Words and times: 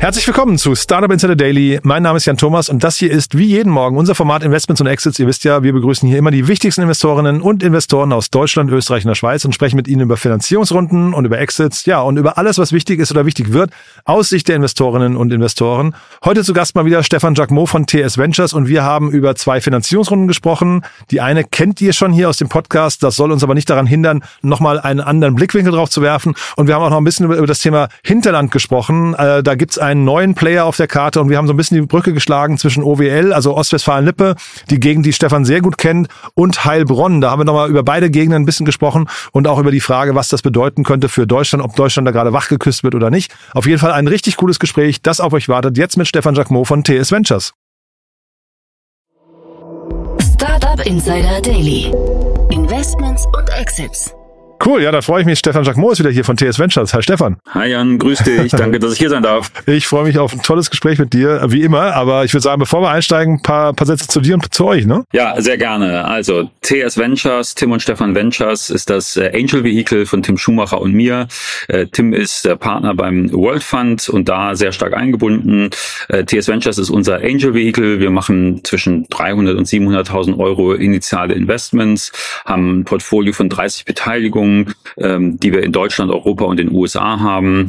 Herzlich 0.00 0.28
willkommen 0.28 0.58
zu 0.58 0.76
Startup 0.76 1.10
Insider 1.10 1.34
Daily. 1.34 1.80
Mein 1.82 2.04
Name 2.04 2.18
ist 2.18 2.24
Jan 2.24 2.36
Thomas 2.36 2.68
und 2.68 2.84
das 2.84 2.96
hier 2.96 3.10
ist 3.10 3.36
wie 3.36 3.46
jeden 3.46 3.72
Morgen 3.72 3.96
unser 3.96 4.14
Format 4.14 4.44
Investments 4.44 4.80
und 4.80 4.86
Exits. 4.86 5.18
Ihr 5.18 5.26
wisst 5.26 5.42
ja, 5.42 5.64
wir 5.64 5.72
begrüßen 5.72 6.08
hier 6.08 6.18
immer 6.18 6.30
die 6.30 6.46
wichtigsten 6.46 6.82
Investorinnen 6.82 7.42
und 7.42 7.64
Investoren 7.64 8.12
aus 8.12 8.30
Deutschland, 8.30 8.70
Österreich 8.70 9.04
und 9.04 9.08
der 9.08 9.16
Schweiz 9.16 9.44
und 9.44 9.56
sprechen 9.56 9.74
mit 9.74 9.88
ihnen 9.88 10.02
über 10.02 10.16
Finanzierungsrunden 10.16 11.14
und 11.14 11.24
über 11.24 11.40
Exits, 11.40 11.84
ja, 11.84 12.00
und 12.00 12.16
über 12.16 12.38
alles, 12.38 12.58
was 12.58 12.72
wichtig 12.72 13.00
ist 13.00 13.10
oder 13.10 13.26
wichtig 13.26 13.52
wird 13.52 13.72
aus 14.04 14.28
Sicht 14.28 14.46
der 14.46 14.54
Investorinnen 14.54 15.16
und 15.16 15.32
Investoren. 15.32 15.96
Heute 16.24 16.44
zu 16.44 16.52
Gast 16.52 16.76
mal 16.76 16.84
wieder 16.84 17.02
Stefan 17.02 17.34
Jacquemot 17.34 17.68
von 17.68 17.84
TS 17.84 18.18
Ventures 18.18 18.52
und 18.52 18.68
wir 18.68 18.84
haben 18.84 19.10
über 19.10 19.34
zwei 19.34 19.60
Finanzierungsrunden 19.60 20.28
gesprochen. 20.28 20.82
Die 21.10 21.20
eine 21.20 21.42
kennt 21.42 21.80
ihr 21.80 21.92
schon 21.92 22.12
hier 22.12 22.28
aus 22.28 22.36
dem 22.36 22.48
Podcast, 22.48 23.02
das 23.02 23.16
soll 23.16 23.32
uns 23.32 23.42
aber 23.42 23.54
nicht 23.54 23.68
daran 23.68 23.86
hindern, 23.86 24.22
nochmal 24.42 24.78
einen 24.78 25.00
anderen 25.00 25.34
Blickwinkel 25.34 25.72
drauf 25.72 25.90
zu 25.90 26.02
werfen. 26.02 26.36
Und 26.54 26.68
wir 26.68 26.76
haben 26.76 26.84
auch 26.84 26.90
noch 26.90 26.98
ein 26.98 27.04
bisschen 27.04 27.26
über, 27.26 27.48
das 27.48 27.58
Thema 27.58 27.88
Hinterland 28.04 28.52
gesprochen. 28.52 29.14
Äh, 29.14 29.42
da 29.42 29.56
gibt's 29.56 29.76
einen 29.88 30.04
neuen 30.04 30.34
Player 30.34 30.64
auf 30.64 30.76
der 30.76 30.86
Karte 30.86 31.20
und 31.20 31.30
wir 31.30 31.36
haben 31.36 31.46
so 31.46 31.52
ein 31.52 31.56
bisschen 31.56 31.80
die 31.80 31.86
Brücke 31.86 32.12
geschlagen 32.12 32.58
zwischen 32.58 32.82
OWL, 32.82 33.32
also 33.32 33.56
Ostwestfalen-Lippe, 33.56 34.36
die 34.70 34.80
Gegend, 34.80 35.06
die 35.06 35.12
Stefan 35.12 35.44
sehr 35.44 35.60
gut 35.60 35.78
kennt, 35.78 36.08
und 36.34 36.64
Heilbronn. 36.64 37.20
Da 37.20 37.30
haben 37.30 37.40
wir 37.40 37.44
nochmal 37.44 37.68
über 37.68 37.82
beide 37.82 38.10
Gegenden 38.10 38.42
ein 38.42 38.46
bisschen 38.46 38.66
gesprochen 38.66 39.08
und 39.32 39.48
auch 39.48 39.58
über 39.58 39.70
die 39.70 39.80
Frage, 39.80 40.14
was 40.14 40.28
das 40.28 40.42
bedeuten 40.42 40.84
könnte 40.84 41.08
für 41.08 41.26
Deutschland, 41.26 41.64
ob 41.64 41.74
Deutschland 41.74 42.06
da 42.06 42.12
gerade 42.12 42.32
wachgeküsst 42.32 42.84
wird 42.84 42.94
oder 42.94 43.10
nicht. 43.10 43.34
Auf 43.54 43.66
jeden 43.66 43.78
Fall 43.78 43.92
ein 43.92 44.06
richtig 44.06 44.36
cooles 44.36 44.58
Gespräch, 44.58 45.02
das 45.02 45.20
auf 45.20 45.32
euch 45.32 45.48
wartet. 45.48 45.78
Jetzt 45.78 45.96
mit 45.96 46.06
Stefan 46.06 46.34
Jacquemot 46.34 46.66
von 46.66 46.84
TS 46.84 47.10
Ventures. 47.10 47.54
Startup 50.34 50.84
Insider 50.86 51.40
Daily. 51.42 51.92
Investments 52.50 53.26
und 53.26 53.48
Exits. 53.58 54.14
Cool, 54.64 54.82
ja, 54.82 54.90
da 54.90 55.02
freue 55.02 55.20
ich 55.20 55.26
mich. 55.26 55.38
Stefan 55.38 55.62
Jacquemot 55.62 55.92
ist 55.92 55.98
wieder 56.00 56.10
hier 56.10 56.24
von 56.24 56.36
TS 56.36 56.58
Ventures. 56.58 56.92
Hi 56.92 57.00
Stefan. 57.00 57.36
Hi 57.50 57.68
Jan, 57.68 57.98
grüß 57.98 58.24
dich. 58.24 58.50
Danke, 58.50 58.78
dass 58.80 58.92
ich 58.92 58.98
hier 58.98 59.08
sein 59.08 59.22
darf. 59.22 59.52
Ich 59.66 59.86
freue 59.86 60.04
mich 60.04 60.18
auf 60.18 60.32
ein 60.32 60.42
tolles 60.42 60.68
Gespräch 60.68 60.98
mit 60.98 61.12
dir, 61.12 61.42
wie 61.48 61.62
immer. 61.62 61.94
Aber 61.94 62.24
ich 62.24 62.34
würde 62.34 62.42
sagen, 62.42 62.58
bevor 62.58 62.82
wir 62.82 62.90
einsteigen, 62.90 63.34
ein 63.34 63.42
paar, 63.42 63.72
paar 63.72 63.86
Sätze 63.86 64.08
zu 64.08 64.20
dir 64.20 64.34
und 64.34 64.52
zu 64.52 64.66
euch, 64.66 64.84
ne? 64.84 65.04
Ja, 65.12 65.40
sehr 65.40 65.58
gerne. 65.58 66.04
Also 66.04 66.50
TS 66.62 66.98
Ventures, 66.98 67.54
Tim 67.54 67.70
und 67.70 67.82
Stefan 67.82 68.16
Ventures 68.16 68.68
ist 68.68 68.90
das 68.90 69.16
äh, 69.16 69.30
Angel 69.32 69.62
Vehicle 69.62 70.06
von 70.06 70.22
Tim 70.22 70.36
Schumacher 70.36 70.80
und 70.80 70.92
mir. 70.92 71.28
Äh, 71.68 71.86
Tim 71.86 72.12
ist 72.12 72.44
der 72.44 72.56
Partner 72.56 72.94
beim 72.94 73.32
World 73.32 73.62
Fund 73.62 74.08
und 74.08 74.28
da 74.28 74.56
sehr 74.56 74.72
stark 74.72 74.94
eingebunden. 74.94 75.70
Äh, 76.08 76.24
TS 76.24 76.48
Ventures 76.48 76.78
ist 76.78 76.90
unser 76.90 77.16
Angel 77.16 77.54
Vehicle. 77.54 78.00
Wir 78.00 78.10
machen 78.10 78.60
zwischen 78.64 79.06
300 79.08 79.56
und 79.56 79.68
700.000 79.68 80.36
Euro 80.38 80.74
initiale 80.74 81.34
Investments, 81.34 82.10
haben 82.44 82.80
ein 82.80 82.84
Portfolio 82.84 83.32
von 83.32 83.48
30 83.48 83.84
Beteiligungen 83.84 84.47
Lösungen, 84.48 84.74
ähm, 84.98 85.38
die 85.38 85.52
wir 85.52 85.62
in 85.62 85.72
Deutschland, 85.72 86.10
Europa 86.10 86.44
und 86.44 86.58
den 86.58 86.72
USA 86.72 87.20
haben. 87.20 87.68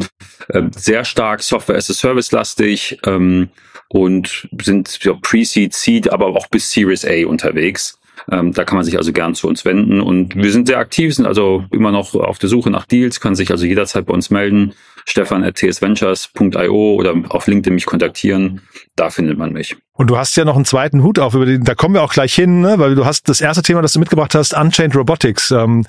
Ähm, 0.53 0.71
sehr 0.75 1.05
stark 1.05 1.41
Software 1.41 1.77
as 1.77 1.89
a 1.89 1.93
Service 1.93 2.31
lastig 2.31 2.97
ähm, 3.05 3.49
und 3.89 4.47
sind 4.61 4.99
ja, 5.03 5.13
Pre-Seed, 5.13 5.73
Seed, 5.73 6.11
aber 6.11 6.27
auch 6.27 6.47
bis 6.47 6.71
Series 6.71 7.05
A 7.05 7.25
unterwegs. 7.27 7.97
Ähm, 8.31 8.53
da 8.53 8.63
kann 8.63 8.75
man 8.75 8.85
sich 8.85 8.97
also 8.97 9.13
gern 9.13 9.33
zu 9.33 9.47
uns 9.47 9.65
wenden. 9.65 10.01
Und 10.01 10.35
wir 10.35 10.51
sind 10.51 10.67
sehr 10.67 10.77
aktiv, 10.77 11.15
sind 11.15 11.25
also 11.25 11.63
immer 11.71 11.91
noch 11.91 12.13
auf 12.15 12.37
der 12.37 12.49
Suche 12.49 12.69
nach 12.69 12.85
Deals, 12.85 13.19
kann 13.19 13.33
sich 13.33 13.49
also 13.51 13.65
jederzeit 13.65 14.05
bei 14.05 14.13
uns 14.13 14.29
melden. 14.29 14.73
Stefan 15.05 15.43
at 15.43 15.55
tsventures.io 15.55 16.93
oder 16.93 17.15
auf 17.29 17.47
LinkedIn 17.47 17.73
mich 17.73 17.85
kontaktieren. 17.85 18.61
Da 18.95 19.09
findet 19.09 19.37
man 19.37 19.53
mich. 19.53 19.77
Und 19.93 20.09
du 20.09 20.17
hast 20.17 20.35
ja 20.37 20.45
noch 20.45 20.55
einen 20.55 20.65
zweiten 20.65 21.01
Hut 21.01 21.17
auf, 21.17 21.33
über 21.33 21.45
den, 21.45 21.63
da 21.63 21.73
kommen 21.73 21.95
wir 21.95 22.03
auch 22.03 22.13
gleich 22.13 22.35
hin, 22.35 22.61
ne? 22.61 22.75
weil 22.77 22.93
du 22.93 23.05
hast 23.05 23.29
das 23.29 23.41
erste 23.41 23.63
Thema, 23.63 23.81
das 23.81 23.93
du 23.93 23.99
mitgebracht 23.99 24.35
hast, 24.35 24.53
Unchained 24.53 24.95
Robotics. 24.95 25.49
Ähm, 25.51 25.85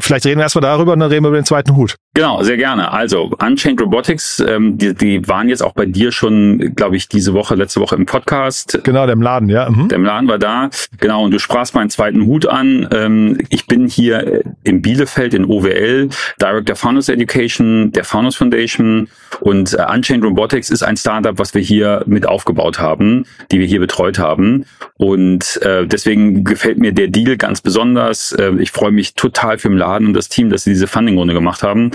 vielleicht 0.00 0.26
reden 0.26 0.38
wir 0.38 0.44
erstmal 0.44 0.62
darüber 0.62 0.92
und 0.92 1.00
dann 1.00 1.10
reden 1.10 1.24
wir 1.24 1.28
über 1.28 1.40
den 1.40 1.46
zweiten 1.46 1.76
Hut. 1.76 1.96
Genau, 2.16 2.44
sehr 2.44 2.56
gerne. 2.56 2.92
Also 2.92 3.32
Unchained 3.40 3.80
Robotics, 3.80 4.38
ähm, 4.38 4.78
die, 4.78 4.94
die 4.94 5.26
waren 5.26 5.48
jetzt 5.48 5.64
auch 5.64 5.72
bei 5.72 5.84
dir 5.84 6.12
schon, 6.12 6.72
glaube 6.76 6.96
ich, 6.96 7.08
diese 7.08 7.34
Woche, 7.34 7.56
letzte 7.56 7.80
Woche 7.80 7.96
im 7.96 8.06
Podcast. 8.06 8.78
Genau, 8.84 9.04
der 9.04 9.14
im 9.14 9.22
Laden, 9.22 9.48
ja. 9.48 9.68
Mhm. 9.68 9.88
Der 9.88 9.98
im 9.98 10.04
Laden 10.04 10.28
war 10.28 10.38
da. 10.38 10.70
Genau, 11.00 11.24
und 11.24 11.32
du 11.32 11.40
sprachst 11.40 11.74
meinen 11.74 11.90
zweiten 11.90 12.24
Hut 12.24 12.46
an. 12.46 12.88
Ähm, 12.92 13.38
ich 13.48 13.66
bin 13.66 13.88
hier 13.88 14.26
äh, 14.26 14.42
in 14.62 14.80
Bielefeld 14.80 15.34
in 15.34 15.44
OWL, 15.44 16.08
Director 16.40 16.76
Founders 16.76 17.08
Education, 17.08 17.90
der 17.90 18.04
Founders 18.04 18.36
Foundation 18.36 19.08
und 19.40 19.74
äh, 19.74 19.84
Unchained 19.92 20.24
Robotics 20.24 20.70
ist 20.70 20.84
ein 20.84 20.96
Startup, 20.96 21.36
was 21.36 21.52
wir 21.52 21.62
hier 21.62 22.04
mit 22.06 22.28
aufgebaut 22.28 22.78
haben, 22.78 23.26
die 23.50 23.58
wir 23.58 23.66
hier 23.66 23.80
betreut 23.80 24.20
haben. 24.20 24.66
Und 24.98 25.60
äh, 25.62 25.84
deswegen 25.84 26.44
gefällt 26.44 26.78
mir 26.78 26.92
der 26.92 27.08
Deal 27.08 27.36
ganz 27.36 27.60
besonders. 27.60 28.30
Äh, 28.30 28.52
ich 28.60 28.70
freue 28.70 28.92
mich 28.92 29.14
total 29.14 29.58
für 29.58 29.68
den 29.68 29.78
Laden 29.78 30.06
und 30.06 30.14
das 30.14 30.28
Team, 30.28 30.48
dass 30.50 30.62
sie 30.62 30.70
diese 30.70 30.86
Funding-Runde 30.86 31.34
gemacht 31.34 31.64
haben 31.64 31.90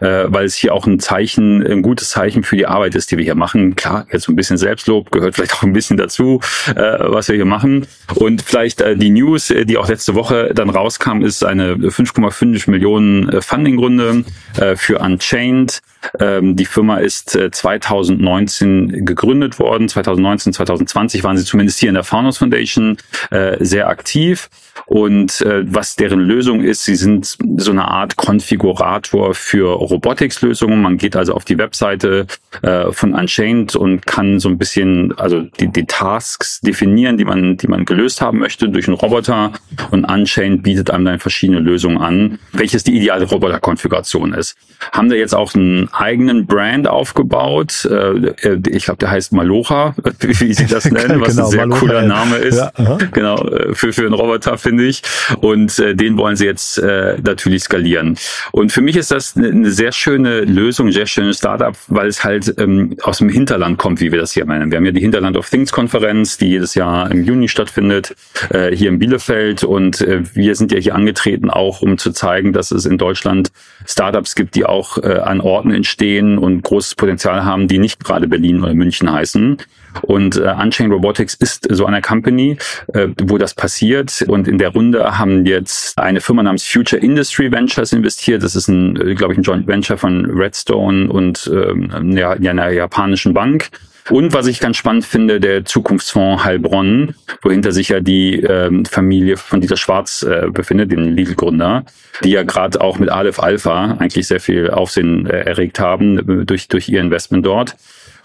äh, 0.00 0.24
weil 0.26 0.44
es 0.44 0.54
hier 0.54 0.74
auch 0.74 0.86
ein 0.86 0.98
Zeichen, 0.98 1.66
ein 1.66 1.82
gutes 1.82 2.10
Zeichen 2.10 2.42
für 2.42 2.56
die 2.56 2.66
Arbeit 2.66 2.94
ist, 2.94 3.10
die 3.10 3.16
wir 3.16 3.24
hier 3.24 3.34
machen. 3.34 3.76
Klar, 3.76 4.06
jetzt 4.12 4.28
ein 4.28 4.36
bisschen 4.36 4.56
Selbstlob 4.56 5.10
gehört 5.10 5.34
vielleicht 5.34 5.54
auch 5.54 5.62
ein 5.62 5.72
bisschen 5.72 5.96
dazu, 5.96 6.40
äh, 6.74 6.74
was 6.74 7.28
wir 7.28 7.36
hier 7.36 7.44
machen. 7.44 7.86
Und 8.14 8.42
vielleicht 8.42 8.80
äh, 8.80 8.96
die 8.96 9.10
News, 9.10 9.50
äh, 9.50 9.64
die 9.64 9.78
auch 9.78 9.88
letzte 9.88 10.14
Woche 10.14 10.52
dann 10.54 10.70
rauskam, 10.70 11.22
ist 11.22 11.44
eine 11.44 11.74
5,5 11.74 12.70
Millionen 12.70 13.28
äh, 13.28 13.40
Funding-Runde 13.40 14.24
äh, 14.58 14.76
für 14.76 14.98
Unchained. 14.98 15.80
Ähm, 16.20 16.56
die 16.56 16.66
Firma 16.66 16.98
ist 16.98 17.34
äh, 17.36 17.50
2019 17.50 19.04
gegründet 19.04 19.58
worden. 19.58 19.88
2019, 19.88 20.52
2020 20.52 21.24
waren 21.24 21.36
sie 21.36 21.44
zumindest 21.44 21.78
hier 21.78 21.88
in 21.88 21.94
der 21.94 22.04
Founders 22.04 22.38
Foundation 22.38 22.96
äh, 23.30 23.56
sehr 23.64 23.88
aktiv. 23.88 24.48
Und 24.86 25.40
äh, 25.40 25.64
was 25.66 25.96
deren 25.96 26.20
Lösung 26.20 26.62
ist, 26.62 26.84
sie 26.84 26.96
sind 26.96 27.36
so 27.56 27.70
eine 27.70 27.88
Art 27.88 28.16
Konfigurator 28.16 29.34
für 29.34 29.75
Robotics-Lösungen. 29.76 30.80
Man 30.80 30.96
geht 30.96 31.16
also 31.16 31.34
auf 31.34 31.44
die 31.44 31.58
Webseite 31.58 32.26
äh, 32.62 32.92
von 32.92 33.14
Unchained 33.14 33.76
und 33.76 34.06
kann 34.06 34.40
so 34.40 34.48
ein 34.48 34.58
bisschen 34.58 35.16
also 35.18 35.42
die, 35.42 35.68
die 35.68 35.84
Tasks 35.84 36.60
definieren, 36.60 37.16
die 37.16 37.24
man, 37.24 37.56
die 37.56 37.68
man 37.68 37.84
gelöst 37.84 38.20
haben 38.20 38.38
möchte 38.38 38.68
durch 38.68 38.88
einen 38.88 38.96
Roboter. 38.96 39.52
Und 39.90 40.04
Unchained 40.04 40.62
bietet 40.62 40.90
einem 40.90 41.04
dann 41.04 41.18
verschiedene 41.18 41.60
Lösungen 41.60 41.98
an, 41.98 42.38
welches 42.52 42.84
die 42.84 42.96
ideale 42.96 43.24
Roboterkonfiguration 43.24 44.32
ist. 44.34 44.56
Haben 44.92 45.08
da 45.08 45.16
jetzt 45.16 45.34
auch 45.34 45.54
einen 45.54 45.88
eigenen 45.92 46.46
Brand 46.46 46.88
aufgebaut. 46.88 47.86
Äh, 47.90 48.58
ich 48.68 48.84
glaube, 48.84 48.98
der 48.98 49.10
heißt 49.10 49.32
Malocha, 49.32 49.94
wie 50.20 50.52
sie 50.52 50.66
das 50.66 50.84
nennen, 50.90 51.20
was 51.20 51.36
genau, 51.36 51.46
ein 51.46 51.50
sehr 51.50 51.66
Malocha, 51.66 51.80
cooler. 51.80 52.02
Name 52.02 52.36
ist. 52.36 52.58
Ja, 52.58 52.98
genau, 53.12 53.36
äh, 53.48 53.74
für, 53.74 53.92
für 53.92 54.02
einen 54.02 54.14
Roboter, 54.14 54.58
finde 54.58 54.84
ich. 54.84 55.02
Und 55.40 55.78
äh, 55.78 55.94
den 55.94 56.16
wollen 56.16 56.36
sie 56.36 56.46
jetzt 56.46 56.78
äh, 56.78 57.16
natürlich 57.22 57.64
skalieren. 57.64 58.16
Und 58.52 58.72
für 58.72 58.80
mich 58.80 58.96
ist 58.96 59.10
das 59.10 59.36
eine, 59.36 59.65
eine 59.66 59.74
sehr 59.74 59.90
schöne 59.90 60.40
Lösung, 60.42 60.92
sehr 60.92 61.06
schönes 61.06 61.38
Startup, 61.38 61.76
weil 61.88 62.06
es 62.06 62.22
halt 62.22 62.54
ähm, 62.58 62.96
aus 63.02 63.18
dem 63.18 63.28
Hinterland 63.28 63.78
kommt, 63.78 64.00
wie 64.00 64.12
wir 64.12 64.18
das 64.20 64.32
hier 64.32 64.46
meinen. 64.46 64.70
Wir 64.70 64.78
haben 64.78 64.86
ja 64.86 64.92
die 64.92 65.00
Hinterland 65.00 65.36
of 65.36 65.50
Things 65.50 65.72
Konferenz, 65.72 66.38
die 66.38 66.50
jedes 66.50 66.74
Jahr 66.74 67.10
im 67.10 67.24
Juni 67.24 67.48
stattfindet, 67.48 68.14
äh, 68.50 68.74
hier 68.74 68.90
in 68.90 69.00
Bielefeld. 69.00 69.64
Und 69.64 70.00
äh, 70.02 70.22
wir 70.34 70.54
sind 70.54 70.70
ja 70.70 70.78
hier 70.78 70.94
angetreten, 70.94 71.50
auch 71.50 71.82
um 71.82 71.98
zu 71.98 72.12
zeigen, 72.12 72.52
dass 72.52 72.70
es 72.70 72.86
in 72.86 72.96
Deutschland 72.96 73.50
Startups 73.84 74.36
gibt, 74.36 74.54
die 74.54 74.64
auch 74.64 74.98
äh, 74.98 75.18
an 75.18 75.40
Orten 75.40 75.72
entstehen 75.72 76.38
und 76.38 76.62
großes 76.62 76.94
Potenzial 76.94 77.44
haben, 77.44 77.66
die 77.66 77.78
nicht 77.78 78.04
gerade 78.04 78.28
Berlin 78.28 78.62
oder 78.62 78.74
München 78.74 79.10
heißen. 79.10 79.58
Und 80.02 80.36
äh, 80.36 80.54
Unchained 80.60 80.92
Robotics 80.92 81.34
ist 81.34 81.66
so 81.70 81.86
eine 81.86 82.00
Company, 82.00 82.58
äh, 82.94 83.08
wo 83.22 83.38
das 83.38 83.54
passiert. 83.54 84.24
Und 84.28 84.48
in 84.48 84.58
der 84.58 84.70
Runde 84.70 85.18
haben 85.18 85.46
jetzt 85.46 85.98
eine 85.98 86.20
Firma 86.20 86.42
namens 86.42 86.64
Future 86.64 87.00
Industry 87.00 87.50
Ventures 87.50 87.92
investiert. 87.92 88.42
Das 88.42 88.56
ist 88.56 88.68
ein, 88.68 88.96
äh, 88.96 89.14
glaube 89.14 89.32
ich, 89.32 89.38
ein 89.38 89.42
Joint 89.42 89.66
Venture 89.66 89.98
von 89.98 90.26
Redstone 90.26 91.08
und 91.08 91.50
ähm, 91.52 92.16
ja, 92.16 92.30
einer 92.32 92.70
japanischen 92.70 93.34
Bank. 93.34 93.70
Und 94.10 94.32
was 94.34 94.46
ich 94.46 94.60
ganz 94.60 94.76
spannend 94.76 95.04
finde, 95.04 95.40
der 95.40 95.64
Zukunftsfonds 95.64 96.44
Heilbronn, 96.44 97.14
wohinter 97.42 97.72
sich 97.72 97.88
ja 97.88 98.00
die 98.00 98.40
ähm, 98.40 98.84
Familie 98.84 99.36
von 99.36 99.60
Dieter 99.60 99.76
Schwarz 99.76 100.22
äh, 100.22 100.48
befindet, 100.50 100.92
den 100.92 101.16
Lidl-Gründer, 101.16 101.84
die 102.22 102.30
ja 102.30 102.44
gerade 102.44 102.80
auch 102.80 102.98
mit 102.98 103.08
Aleph 103.08 103.40
Alpha 103.40 103.96
eigentlich 103.98 104.28
sehr 104.28 104.38
viel 104.38 104.70
Aufsehen 104.70 105.26
äh, 105.26 105.40
erregt 105.40 105.80
haben 105.80 106.18
äh, 106.18 106.44
durch, 106.44 106.68
durch 106.68 106.88
ihr 106.88 107.00
Investment 107.00 107.44
dort. 107.44 107.76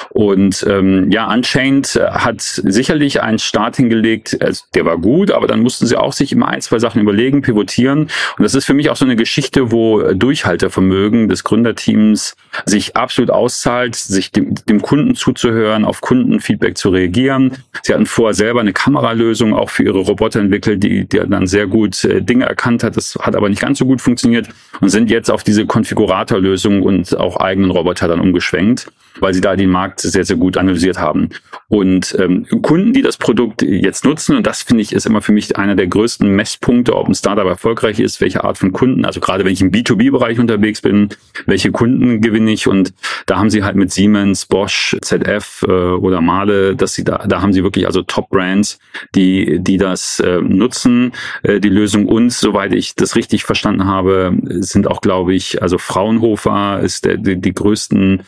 Und 0.09 0.65
ähm, 0.67 1.11
ja, 1.11 1.31
Unchained 1.31 1.99
hat 2.11 2.41
sicherlich 2.41 3.21
einen 3.21 3.39
Start 3.39 3.75
hingelegt, 3.75 4.37
also 4.41 4.63
der 4.73 4.85
war 4.85 4.97
gut, 4.97 5.31
aber 5.31 5.47
dann 5.47 5.61
mussten 5.61 5.85
sie 5.85 5.97
auch 5.97 6.13
sich 6.13 6.31
immer 6.31 6.47
ein, 6.47 6.61
zwei 6.61 6.79
Sachen 6.79 7.01
überlegen, 7.01 7.41
pivotieren. 7.41 8.01
Und 8.37 8.43
das 8.43 8.55
ist 8.55 8.65
für 8.65 8.73
mich 8.73 8.89
auch 8.89 8.95
so 8.95 9.05
eine 9.05 9.15
Geschichte, 9.15 9.71
wo 9.71 10.01
Durchhaltevermögen 10.13 11.29
des 11.29 11.43
Gründerteams 11.43 12.35
sich 12.65 12.95
absolut 12.95 13.31
auszahlt, 13.31 13.95
sich 13.95 14.31
dem, 14.31 14.55
dem 14.67 14.81
Kunden 14.81 15.15
zuzuhören, 15.15 15.85
auf 15.85 16.01
Kundenfeedback 16.01 16.77
zu 16.77 16.89
reagieren. 16.89 17.57
Sie 17.83 17.93
hatten 17.93 18.05
vorher 18.05 18.33
selber 18.33 18.59
eine 18.59 18.73
Kameralösung 18.73 19.53
auch 19.53 19.69
für 19.69 19.83
ihre 19.83 19.99
Roboter 19.99 20.39
entwickelt, 20.39 20.83
die, 20.83 21.05
die 21.05 21.21
dann 21.27 21.47
sehr 21.47 21.67
gut 21.67 22.03
äh, 22.03 22.21
Dinge 22.21 22.45
erkannt 22.45 22.83
hat. 22.83 22.97
Das 22.97 23.17
hat 23.21 23.35
aber 23.35 23.49
nicht 23.49 23.61
ganz 23.61 23.79
so 23.79 23.85
gut 23.85 24.01
funktioniert 24.01 24.49
und 24.79 24.89
sind 24.89 25.09
jetzt 25.09 25.31
auf 25.31 25.43
diese 25.43 25.65
Konfiguratorlösung 25.65 26.81
und 26.81 27.17
auch 27.17 27.37
eigenen 27.37 27.71
Roboter 27.71 28.07
dann 28.07 28.19
umgeschwenkt. 28.19 28.87
Weil 29.19 29.33
sie 29.33 29.41
da 29.41 29.55
den 29.55 29.69
Markt 29.69 29.99
sehr, 29.99 30.23
sehr 30.23 30.37
gut 30.37 30.57
analysiert 30.57 30.99
haben. 30.99 31.29
Und 31.67 32.15
ähm, 32.19 32.45
Kunden, 32.61 32.93
die 32.93 33.01
das 33.01 33.17
Produkt 33.17 33.61
jetzt 33.61 34.05
nutzen, 34.05 34.35
und 34.35 34.47
das 34.47 34.61
finde 34.61 34.81
ich 34.81 34.93
ist 34.93 35.05
immer 35.05 35.21
für 35.21 35.31
mich 35.31 35.57
einer 35.57 35.75
der 35.75 35.87
größten 35.87 36.29
Messpunkte, 36.35 36.95
ob 36.95 37.07
ein 37.07 37.15
Startup 37.15 37.45
erfolgreich 37.45 37.99
ist, 37.99 38.19
welche 38.21 38.43
Art 38.43 38.57
von 38.57 38.71
Kunden, 38.71 39.05
also 39.05 39.19
gerade 39.19 39.45
wenn 39.45 39.53
ich 39.53 39.61
im 39.61 39.71
B2B-Bereich 39.71 40.39
unterwegs 40.39 40.81
bin, 40.81 41.09
welche 41.45 41.71
Kunden 41.71 42.21
gewinne 42.21 42.51
ich? 42.51 42.67
Und 42.67 42.93
da 43.25 43.37
haben 43.37 43.49
sie 43.49 43.63
halt 43.63 43.75
mit 43.75 43.91
Siemens, 43.91 44.45
Bosch, 44.45 44.97
ZF 45.01 45.63
äh, 45.67 45.71
oder 45.71 46.21
Male, 46.21 46.75
dass 46.75 46.93
sie 46.93 47.03
da, 47.03 47.25
da 47.27 47.41
haben 47.41 47.53
sie 47.53 47.63
wirklich 47.63 47.85
also 47.85 48.01
Top-Brands, 48.01 48.79
die, 49.15 49.59
die 49.59 49.77
das 49.77 50.19
äh, 50.19 50.41
nutzen, 50.41 51.13
äh, 51.43 51.59
die 51.59 51.69
Lösung 51.69 52.05
uns, 52.05 52.39
soweit 52.39 52.73
ich 52.73 52.95
das 52.95 53.15
richtig 53.15 53.43
verstanden 53.43 53.85
habe, 53.85 54.33
sind 54.59 54.87
auch, 54.87 55.01
glaube 55.01 55.33
ich, 55.33 55.61
also 55.61 55.77
Fraunhofer 55.77 56.81
ist 56.81 57.05
der, 57.05 57.17
die, 57.17 57.39
die 57.39 57.53
größten 57.53 58.23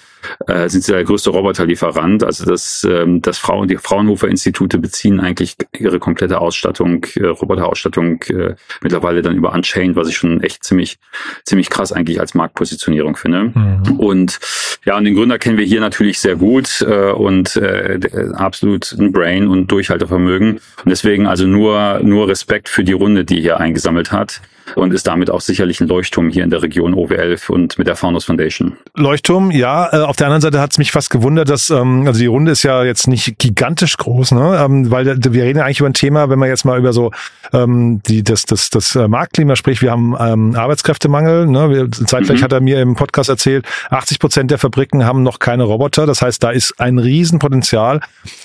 äh, 0.48 0.70
sind 0.70 0.84
sie 0.84 0.92
der 0.92 1.04
größte 1.04 1.30
Roboterlieferant. 1.30 2.24
Also 2.24 2.46
das, 2.46 2.86
ähm, 2.90 3.22
das 3.22 3.38
Frauen, 3.38 3.68
die 3.68 3.78
Fraunhofer 3.78 4.28
Institute 4.28 4.78
beziehen 4.78 5.20
eigentlich 5.20 5.56
ihre 5.78 6.00
komplette 6.00 6.40
Ausstattung, 6.40 7.06
äh, 7.16 7.25
Roboterausstattung 7.25 8.22
äh, 8.24 8.56
mittlerweile 8.81 9.22
dann 9.22 9.36
über 9.36 9.54
Unchained, 9.54 9.96
was 9.96 10.08
ich 10.08 10.18
schon 10.18 10.42
echt 10.42 10.64
ziemlich, 10.64 10.98
ziemlich 11.46 11.70
krass 11.70 11.92
eigentlich 11.92 12.20
als 12.20 12.34
Marktpositionierung 12.34 13.16
finde. 13.16 13.52
Mhm. 13.54 14.00
Und 14.00 14.40
ja, 14.86 14.98
und 14.98 15.06
den 15.06 15.16
Gründer 15.16 15.40
kennen 15.40 15.58
wir 15.58 15.66
hier 15.66 15.80
natürlich 15.80 16.20
sehr 16.20 16.36
gut 16.36 16.81
äh, 16.81 17.12
und 17.12 17.56
äh, 17.56 18.00
absolut 18.34 18.92
ein 18.92 19.12
Brain 19.12 19.48
und 19.48 19.72
Durchhaltevermögen. 19.72 20.54
Und 20.54 20.90
deswegen 20.90 21.26
also 21.28 21.48
nur, 21.48 22.00
nur 22.04 22.28
Respekt 22.28 22.69
für 22.69 22.84
die 22.84 22.94
Runde, 22.94 23.24
die 23.24 23.42
hier 23.42 23.60
eingesammelt 23.60 24.12
hat 24.12 24.42
und 24.75 24.94
ist 24.94 25.07
damit 25.07 25.30
auch 25.30 25.42
sicherlich 25.42 25.81
ein 25.81 25.88
Leuchtturm 25.88 26.30
hier 26.30 26.44
in 26.44 26.50
der 26.50 26.62
Region 26.62 26.95
OW11 26.95 27.51
und 27.51 27.77
mit 27.77 27.88
der 27.88 27.95
Founders 27.95 28.25
Foundation. 28.25 28.77
Leuchtturm, 28.95 29.51
ja. 29.51 29.92
Äh, 29.92 30.04
auf 30.04 30.15
der 30.15 30.27
anderen 30.27 30.42
Seite 30.42 30.60
hat 30.60 30.71
es 30.71 30.77
mich 30.77 30.92
fast 30.92 31.10
gewundert, 31.10 31.50
dass, 31.50 31.69
ähm, 31.69 32.06
also 32.07 32.19
die 32.19 32.25
Runde 32.25 32.51
ist 32.51 32.63
ja 32.63 32.83
jetzt 32.83 33.07
nicht 33.07 33.38
gigantisch 33.39 33.98
groß, 33.98 34.31
ne? 34.31 34.60
Ähm, 34.63 34.92
weil 34.92 35.06
wir 35.06 35.44
reden 35.44 35.60
ja 35.60 35.65
eigentlich 35.65 35.80
über 35.80 35.89
ein 35.89 35.94
Thema, 35.94 36.30
wenn 36.30 36.39
man 36.39 36.50
jetzt 36.50 36.65
mal 36.65 36.77
über 36.80 36.94
so 36.94 37.12
ähm, 37.51 38.01
die, 38.04 38.24
das, 38.24 38.45
das, 38.45 38.69
das 38.69 38.95
äh, 38.95 39.07
Marktklima 39.07 39.56
spricht, 39.56 39.81
wir 39.81 39.92
haben 39.92 40.15
ähm, 40.19 40.56
Arbeitskräftemangel. 40.56 41.48
Ne? 41.48 41.89
Zeitgleich 41.92 42.39
mhm. 42.39 42.44
hat 42.44 42.51
er 42.54 42.62
mir 42.62 42.81
im 42.81 42.95
Podcast 42.95 43.30
erzählt, 43.30 43.66
80 43.89 44.19
Prozent 44.19 44.51
der 44.51 44.57
Fabriken 44.57 45.06
haben 45.06 45.24
noch 45.24 45.39
keine 45.39 45.63
Roboter. 45.63 46.06
Das 46.06 46.21
heißt, 46.21 46.44
da 46.44 46.51
ist 46.51 46.80
ein 46.80 47.00
Riesenpotenzial. 47.00 48.00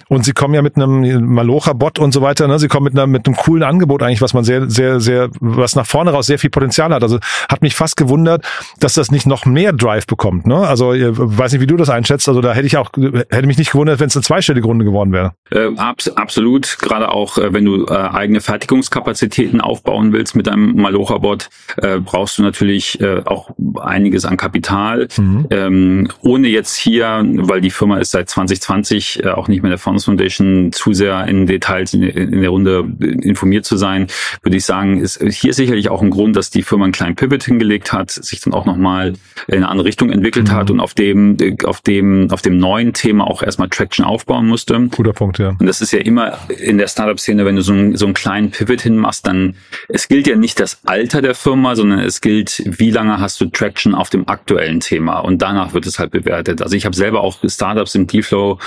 Und 0.08 0.24
sie 0.24 0.32
kommen 0.32 0.54
ja 0.54 0.62
mit 0.62 0.76
einem 0.76 1.24
Malocha-Bot 1.26 1.98
und 1.98 2.12
so 2.12 2.22
weiter. 2.22 2.48
Ne? 2.48 2.58
Sie 2.58 2.68
kommen 2.68 2.84
mit, 2.84 2.94
einer, 2.94 3.06
mit 3.06 3.26
einem 3.26 3.36
coolen 3.36 3.62
Angebot 3.62 4.02
eigentlich, 4.02 4.22
was 4.22 4.34
man 4.34 4.44
sehr, 4.44 4.68
sehr, 4.70 5.00
sehr, 5.00 5.30
was 5.40 5.76
nach 5.76 5.86
vorne 5.86 6.07
raus 6.10 6.26
sehr 6.26 6.38
viel 6.38 6.50
Potenzial 6.50 6.92
hat. 6.92 7.02
Also 7.02 7.18
hat 7.48 7.62
mich 7.62 7.74
fast 7.74 7.96
gewundert, 7.96 8.44
dass 8.80 8.94
das 8.94 9.10
nicht 9.10 9.26
noch 9.26 9.46
mehr 9.46 9.72
Drive 9.72 10.06
bekommt. 10.06 10.46
Ne? 10.46 10.56
Also 10.56 10.92
ich 10.92 11.04
weiß 11.06 11.52
nicht, 11.52 11.60
wie 11.60 11.66
du 11.66 11.76
das 11.76 11.90
einschätzt. 11.90 12.28
Also 12.28 12.40
da 12.40 12.52
hätte 12.52 12.66
ich 12.66 12.76
auch, 12.76 12.90
hätte 12.94 13.46
mich 13.46 13.58
nicht 13.58 13.72
gewundert, 13.72 14.00
wenn 14.00 14.08
es 14.08 14.16
eine 14.16 14.22
zweistellige 14.22 14.66
Runde 14.66 14.84
geworden 14.84 15.12
wäre. 15.12 15.32
Äh, 15.50 15.76
abs 15.76 16.08
absolut. 16.08 16.78
Gerade 16.80 17.10
auch, 17.10 17.38
äh, 17.38 17.52
wenn 17.52 17.64
du 17.64 17.86
äh, 17.86 17.92
eigene 17.92 18.40
Fertigungskapazitäten 18.40 19.60
aufbauen 19.60 20.12
willst 20.12 20.34
mit 20.36 20.46
deinem 20.46 20.76
Malocha-Bot, 20.76 21.48
äh, 21.78 21.98
brauchst 21.98 22.38
du 22.38 22.42
natürlich 22.42 23.00
äh, 23.00 23.22
auch 23.24 23.50
einiges 23.80 24.24
an 24.24 24.36
Kapital. 24.36 25.08
Mhm. 25.16 25.46
Ähm, 25.50 26.08
ohne 26.22 26.48
jetzt 26.48 26.76
hier, 26.76 27.24
weil 27.24 27.60
die 27.60 27.70
Firma 27.70 27.98
ist 27.98 28.10
seit 28.10 28.28
2020 28.28 29.24
äh, 29.24 29.28
auch 29.28 29.48
nicht 29.48 29.62
mehr 29.62 29.70
der 29.70 29.78
Fonds 29.78 30.04
Foundation 30.04 30.72
zu 30.72 30.92
sehr 30.92 31.26
in 31.26 31.46
Details 31.46 31.94
in, 31.94 32.02
in 32.02 32.40
der 32.40 32.50
Runde 32.50 32.84
informiert 33.22 33.64
zu 33.64 33.76
sein, 33.76 34.06
würde 34.42 34.56
ich 34.56 34.64
sagen, 34.64 35.00
ist 35.00 35.22
hier 35.22 35.52
sicherlich 35.52 35.90
auch 35.90 35.97
ein 36.02 36.10
Grund, 36.10 36.36
dass 36.36 36.50
die 36.50 36.62
Firma 36.62 36.84
einen 36.84 36.92
kleinen 36.92 37.16
Pivot 37.16 37.44
hingelegt 37.44 37.92
hat, 37.92 38.10
sich 38.10 38.40
dann 38.40 38.52
auch 38.52 38.64
nochmal 38.64 39.14
in 39.46 39.56
eine 39.56 39.68
andere 39.68 39.86
Richtung 39.86 40.10
entwickelt 40.10 40.48
mhm. 40.48 40.52
hat 40.52 40.70
und 40.70 40.80
auf 40.80 40.94
dem, 40.94 41.36
auf 41.64 41.80
dem, 41.80 42.30
auf 42.30 42.42
dem 42.42 42.58
neuen 42.58 42.92
Thema 42.92 43.26
auch 43.26 43.42
erstmal 43.42 43.68
Traction 43.68 44.04
aufbauen 44.04 44.46
musste. 44.46 44.78
Guter 44.90 45.12
Punkt, 45.12 45.38
ja. 45.38 45.50
Und 45.50 45.66
das 45.66 45.80
ist 45.80 45.92
ja 45.92 46.00
immer 46.00 46.38
in 46.48 46.78
der 46.78 46.88
Startup-Szene, 46.88 47.44
wenn 47.44 47.56
du 47.56 47.62
so, 47.62 47.72
einen, 47.72 47.96
so 47.96 48.06
einen 48.06 48.14
kleinen 48.14 48.50
Pivot 48.50 48.80
hinmachst, 48.80 49.26
dann, 49.26 49.56
es 49.88 50.08
gilt 50.08 50.26
ja 50.26 50.36
nicht 50.36 50.60
das 50.60 50.80
Alter 50.84 51.22
der 51.22 51.34
Firma, 51.34 51.76
sondern 51.76 52.00
es 52.00 52.20
gilt, 52.20 52.62
wie 52.64 52.90
lange 52.90 53.20
hast 53.20 53.40
du 53.40 53.46
Traction 53.46 53.94
auf 53.94 54.10
dem 54.10 54.28
aktuellen 54.28 54.80
Thema 54.80 55.20
und 55.20 55.42
danach 55.42 55.74
wird 55.74 55.86
es 55.86 55.98
halt 55.98 56.10
bewertet. 56.10 56.62
Also 56.62 56.76
ich 56.76 56.84
habe 56.84 56.96
selber 56.96 57.20
auch 57.20 57.38
Startups 57.44 57.94
im 57.94 58.06
Dealflow, 58.06 58.58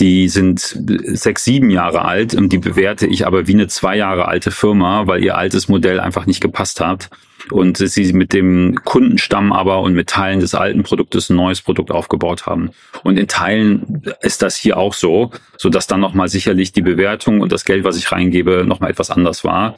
die 0.00 0.28
sind 0.28 0.60
sechs, 0.60 1.44
sieben 1.44 1.70
Jahre 1.70 2.04
alt 2.04 2.34
und 2.34 2.52
die 2.52 2.58
bewerte 2.58 3.06
ich 3.06 3.26
aber 3.26 3.46
wie 3.46 3.54
eine 3.54 3.68
zwei 3.68 3.96
Jahre 3.96 4.28
alte 4.28 4.50
Firma, 4.50 5.06
weil 5.06 5.24
ihr 5.24 5.36
altes 5.36 5.68
Modell 5.68 6.00
einfach 6.00 6.26
nicht 6.26 6.40
gepasst 6.40 6.80
hat 6.80 7.10
und 7.50 7.78
sie 7.78 8.12
mit 8.12 8.32
dem 8.32 8.78
Kundenstamm 8.84 9.52
aber 9.52 9.80
und 9.80 9.94
mit 9.94 10.08
Teilen 10.08 10.40
des 10.40 10.54
alten 10.54 10.82
Produktes 10.82 11.30
ein 11.30 11.36
neues 11.36 11.62
Produkt 11.62 11.90
aufgebaut 11.90 12.46
haben. 12.46 12.70
Und 13.02 13.18
in 13.18 13.28
Teilen 13.28 14.02
ist 14.20 14.42
das 14.42 14.56
hier 14.56 14.76
auch 14.76 14.94
so, 14.94 15.30
so 15.56 15.68
dass 15.68 15.86
dann 15.86 16.00
nochmal 16.00 16.28
sicherlich 16.28 16.72
die 16.72 16.82
Bewertung 16.82 17.40
und 17.40 17.52
das 17.52 17.64
Geld, 17.64 17.84
was 17.84 17.96
ich 17.96 18.12
reingebe, 18.12 18.64
nochmal 18.66 18.90
etwas 18.90 19.10
anders 19.10 19.44
war. 19.44 19.76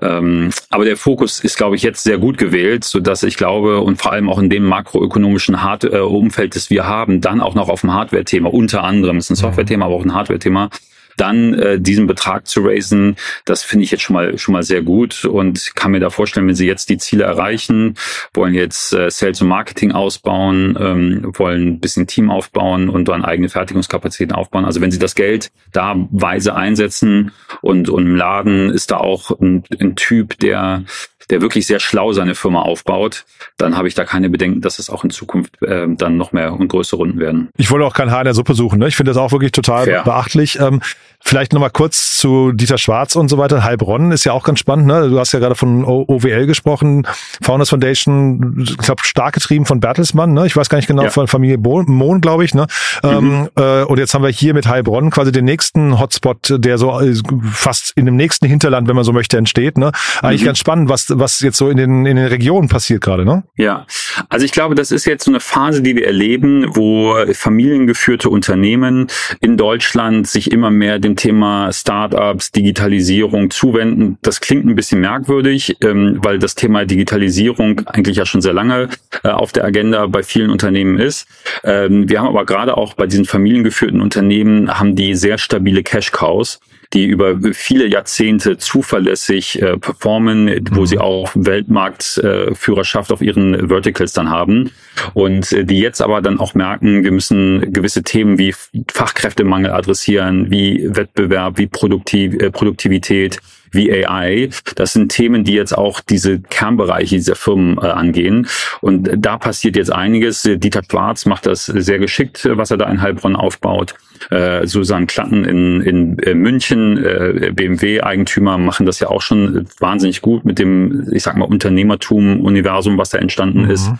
Ähm, 0.00 0.50
aber 0.70 0.84
der 0.84 0.96
Fokus 0.96 1.40
ist, 1.40 1.56
glaube 1.56 1.76
ich, 1.76 1.82
jetzt 1.82 2.04
sehr 2.04 2.18
gut 2.18 2.38
gewählt, 2.38 2.84
so 2.84 3.00
dass 3.00 3.22
ich 3.22 3.36
glaube 3.36 3.80
und 3.80 4.00
vor 4.00 4.12
allem 4.12 4.28
auch 4.28 4.38
in 4.38 4.50
dem 4.50 4.64
makroökonomischen 4.64 5.62
Hard 5.62 5.84
äh, 5.84 5.98
Umfeld, 5.98 6.56
das 6.56 6.70
wir 6.70 6.86
haben, 6.86 7.20
dann 7.20 7.40
auch 7.40 7.54
noch 7.54 7.68
auf 7.68 7.82
dem 7.82 7.92
Hardware-Thema, 7.92 8.52
unter 8.52 8.84
anderem, 8.84 9.18
ist 9.18 9.30
ein 9.30 9.36
Software-Thema, 9.36 9.86
aber 9.86 9.94
auch 9.94 10.04
ein 10.04 10.14
Hardware-Thema, 10.14 10.70
dann 11.16 11.54
äh, 11.54 11.80
diesen 11.80 12.06
Betrag 12.06 12.46
zu 12.46 12.62
raisen, 12.62 13.16
das 13.44 13.62
finde 13.62 13.84
ich 13.84 13.90
jetzt 13.90 14.02
schon 14.02 14.14
mal 14.14 14.38
schon 14.38 14.52
mal 14.52 14.62
sehr 14.62 14.82
gut 14.82 15.24
und 15.24 15.74
kann 15.74 15.92
mir 15.92 16.00
da 16.00 16.10
vorstellen, 16.10 16.46
wenn 16.46 16.54
sie 16.54 16.66
jetzt 16.66 16.88
die 16.88 16.98
Ziele 16.98 17.24
erreichen, 17.24 17.94
wollen 18.34 18.54
jetzt 18.54 18.92
äh, 18.92 19.10
Sales 19.10 19.40
und 19.42 19.48
Marketing 19.48 19.92
ausbauen, 19.92 20.76
ähm, 20.80 21.32
wollen 21.34 21.68
ein 21.68 21.80
bisschen 21.80 22.06
Team 22.06 22.30
aufbauen 22.30 22.88
und 22.88 23.08
dann 23.08 23.24
eigene 23.24 23.48
Fertigungskapazitäten 23.48 24.34
aufbauen. 24.34 24.64
Also 24.64 24.80
wenn 24.80 24.90
sie 24.90 24.98
das 24.98 25.14
Geld 25.14 25.50
da 25.72 25.94
weise 26.10 26.54
einsetzen 26.54 27.32
und, 27.60 27.88
und 27.88 28.06
im 28.06 28.16
Laden 28.16 28.70
ist 28.70 28.90
da 28.90 28.98
auch 28.98 29.30
ein, 29.40 29.64
ein 29.80 29.96
Typ, 29.96 30.38
der 30.38 30.84
der 31.30 31.40
wirklich 31.40 31.66
sehr 31.66 31.80
schlau 31.80 32.12
seine 32.12 32.34
Firma 32.34 32.62
aufbaut, 32.62 33.24
dann 33.56 33.76
habe 33.76 33.88
ich 33.88 33.94
da 33.94 34.04
keine 34.04 34.30
Bedenken, 34.30 34.60
dass 34.60 34.78
es 34.78 34.90
auch 34.90 35.02
in 35.04 35.10
Zukunft 35.10 35.60
äh, 35.62 35.86
dann 35.88 36.16
noch 36.16 36.32
mehr 36.32 36.52
und 36.52 36.68
größere 36.68 36.98
Runden 36.98 37.18
werden. 37.18 37.48
Ich 37.56 37.70
wollte 37.70 37.84
auch 37.84 37.94
kein 37.94 38.10
Haar 38.10 38.20
in 38.20 38.26
der 38.26 38.34
Suppe 38.34 38.54
suchen. 38.54 38.78
Ne? 38.78 38.88
Ich 38.88 38.96
finde 38.96 39.10
das 39.10 39.16
auch 39.16 39.32
wirklich 39.32 39.52
total 39.52 39.84
Fair. 39.84 40.02
beachtlich. 40.04 40.60
Ähm, 40.60 40.80
Vielleicht 41.26 41.52
nochmal 41.52 41.70
kurz 41.70 42.16
zu 42.16 42.52
Dieter 42.52 42.78
Schwarz 42.78 43.16
und 43.16 43.28
so 43.28 43.36
weiter. 43.36 43.64
Heilbronn 43.64 44.12
ist 44.12 44.22
ja 44.22 44.32
auch 44.32 44.44
ganz 44.44 44.60
spannend. 44.60 44.86
Ne? 44.86 45.08
Du 45.10 45.18
hast 45.18 45.32
ja 45.32 45.40
gerade 45.40 45.56
von 45.56 45.84
OWL 45.84 46.46
gesprochen. 46.46 47.04
Founders 47.42 47.70
Foundation, 47.70 48.64
ich 48.64 48.78
glaube, 48.78 49.02
stark 49.02 49.34
getrieben 49.34 49.66
von 49.66 49.80
Bertelsmann. 49.80 50.32
Ne? 50.32 50.46
Ich 50.46 50.56
weiß 50.56 50.68
gar 50.68 50.78
nicht 50.78 50.86
genau, 50.86 51.02
ja. 51.02 51.10
von 51.10 51.26
Familie 51.26 51.58
Mohn, 51.58 52.20
glaube 52.20 52.44
ich. 52.44 52.54
Ne? 52.54 52.68
Mhm. 53.02 53.08
Ähm, 53.10 53.48
äh, 53.56 53.82
und 53.82 53.98
jetzt 53.98 54.14
haben 54.14 54.22
wir 54.22 54.30
hier 54.30 54.54
mit 54.54 54.68
Heilbronn 54.68 55.10
quasi 55.10 55.32
den 55.32 55.46
nächsten 55.46 55.98
Hotspot, 55.98 56.54
der 56.58 56.78
so 56.78 57.00
äh, 57.00 57.12
fast 57.50 57.92
in 57.96 58.06
dem 58.06 58.14
nächsten 58.14 58.46
Hinterland, 58.46 58.86
wenn 58.86 58.94
man 58.94 59.04
so 59.04 59.12
möchte, 59.12 59.36
entsteht. 59.36 59.78
Ne? 59.78 59.90
Eigentlich 60.22 60.42
mhm. 60.42 60.46
ganz 60.46 60.58
spannend, 60.60 60.88
was, 60.88 61.06
was 61.12 61.40
jetzt 61.40 61.56
so 61.56 61.68
in 61.70 61.76
den, 61.76 62.06
in 62.06 62.14
den 62.14 62.26
Regionen 62.26 62.68
passiert 62.68 63.02
gerade. 63.02 63.24
Ne? 63.24 63.42
Ja, 63.56 63.84
also 64.28 64.46
ich 64.46 64.52
glaube, 64.52 64.76
das 64.76 64.92
ist 64.92 65.04
jetzt 65.06 65.24
so 65.24 65.32
eine 65.32 65.40
Phase, 65.40 65.82
die 65.82 65.96
wir 65.96 66.06
erleben, 66.06 66.66
wo 66.76 67.16
familiengeführte 67.32 68.30
Unternehmen 68.30 69.08
in 69.40 69.56
Deutschland 69.56 70.28
sich 70.28 70.52
immer 70.52 70.70
mehr 70.70 71.00
Thema 71.16 71.72
Startups, 71.72 72.52
Digitalisierung 72.52 73.50
zuwenden. 73.50 74.18
Das 74.22 74.40
klingt 74.40 74.64
ein 74.66 74.74
bisschen 74.74 75.00
merkwürdig, 75.00 75.76
ähm, 75.82 76.18
weil 76.22 76.38
das 76.38 76.54
Thema 76.54 76.84
Digitalisierung 76.84 77.82
eigentlich 77.86 78.16
ja 78.16 78.26
schon 78.26 78.42
sehr 78.42 78.52
lange 78.52 78.88
äh, 79.24 79.28
auf 79.28 79.52
der 79.52 79.64
Agenda 79.64 80.06
bei 80.06 80.22
vielen 80.22 80.50
Unternehmen 80.50 80.98
ist. 80.98 81.26
Ähm, 81.64 82.08
wir 82.08 82.20
haben 82.20 82.28
aber 82.28 82.44
gerade 82.44 82.76
auch 82.76 82.94
bei 82.94 83.06
diesen 83.06 83.24
familiengeführten 83.24 84.00
Unternehmen 84.00 84.78
haben 84.78 84.94
die 84.94 85.14
sehr 85.14 85.38
stabile 85.38 85.82
Cash 85.82 86.12
Cows 86.12 86.60
die 86.92 87.06
über 87.06 87.36
viele 87.52 87.86
Jahrzehnte 87.86 88.58
zuverlässig 88.58 89.60
äh, 89.60 89.76
performen, 89.76 90.66
wo 90.72 90.82
mhm. 90.82 90.86
sie 90.86 90.98
auch 90.98 91.30
Weltmarktführerschaft 91.34 93.10
äh, 93.10 93.14
auf 93.14 93.22
ihren 93.22 93.68
Verticals 93.68 94.12
dann 94.12 94.30
haben 94.30 94.70
und 95.14 95.52
äh, 95.52 95.64
die 95.64 95.80
jetzt 95.80 96.00
aber 96.00 96.22
dann 96.22 96.40
auch 96.40 96.54
merken, 96.54 97.04
wir 97.04 97.12
müssen 97.12 97.72
gewisse 97.72 98.02
Themen 98.02 98.38
wie 98.38 98.54
Fachkräftemangel 98.88 99.70
adressieren, 99.70 100.50
wie 100.50 100.88
Wettbewerb, 100.94 101.58
wie 101.58 101.66
Produktiv 101.66 102.34
äh, 102.34 102.50
Produktivität, 102.50 103.40
wie 103.70 103.92
AI. 103.92 104.50
Das 104.74 104.92
sind 104.92 105.10
Themen, 105.10 105.44
die 105.44 105.54
jetzt 105.54 105.76
auch 105.76 106.00
diese 106.00 106.40
Kernbereiche 106.40 107.16
dieser 107.16 107.34
Firmen 107.34 107.78
äh, 107.78 107.86
angehen. 107.86 108.46
Und 108.80 109.10
da 109.16 109.38
passiert 109.38 109.76
jetzt 109.76 109.92
einiges. 109.92 110.42
Dieter 110.42 110.82
Schwarz 110.88 111.26
macht 111.26 111.46
das 111.46 111.66
sehr 111.66 111.98
geschickt, 111.98 112.48
was 112.50 112.70
er 112.70 112.76
da 112.76 112.88
in 112.90 113.02
Heilbronn 113.02 113.36
aufbaut. 113.36 113.94
Äh, 114.30 114.66
Susanne 114.66 115.06
Klatten 115.06 115.44
in, 115.44 115.80
in 115.82 116.18
äh, 116.20 116.34
München, 116.34 116.96
äh, 116.98 117.52
BMW-Eigentümer 117.54 118.58
machen 118.58 118.86
das 118.86 119.00
ja 119.00 119.08
auch 119.08 119.22
schon 119.22 119.66
wahnsinnig 119.78 120.22
gut 120.22 120.44
mit 120.44 120.58
dem, 120.58 121.08
ich 121.12 121.22
sag 121.22 121.36
mal, 121.36 121.44
Unternehmertum-Universum, 121.44 122.98
was 122.98 123.10
da 123.10 123.18
entstanden 123.18 123.64
mhm. 123.64 123.70
ist. 123.70 123.90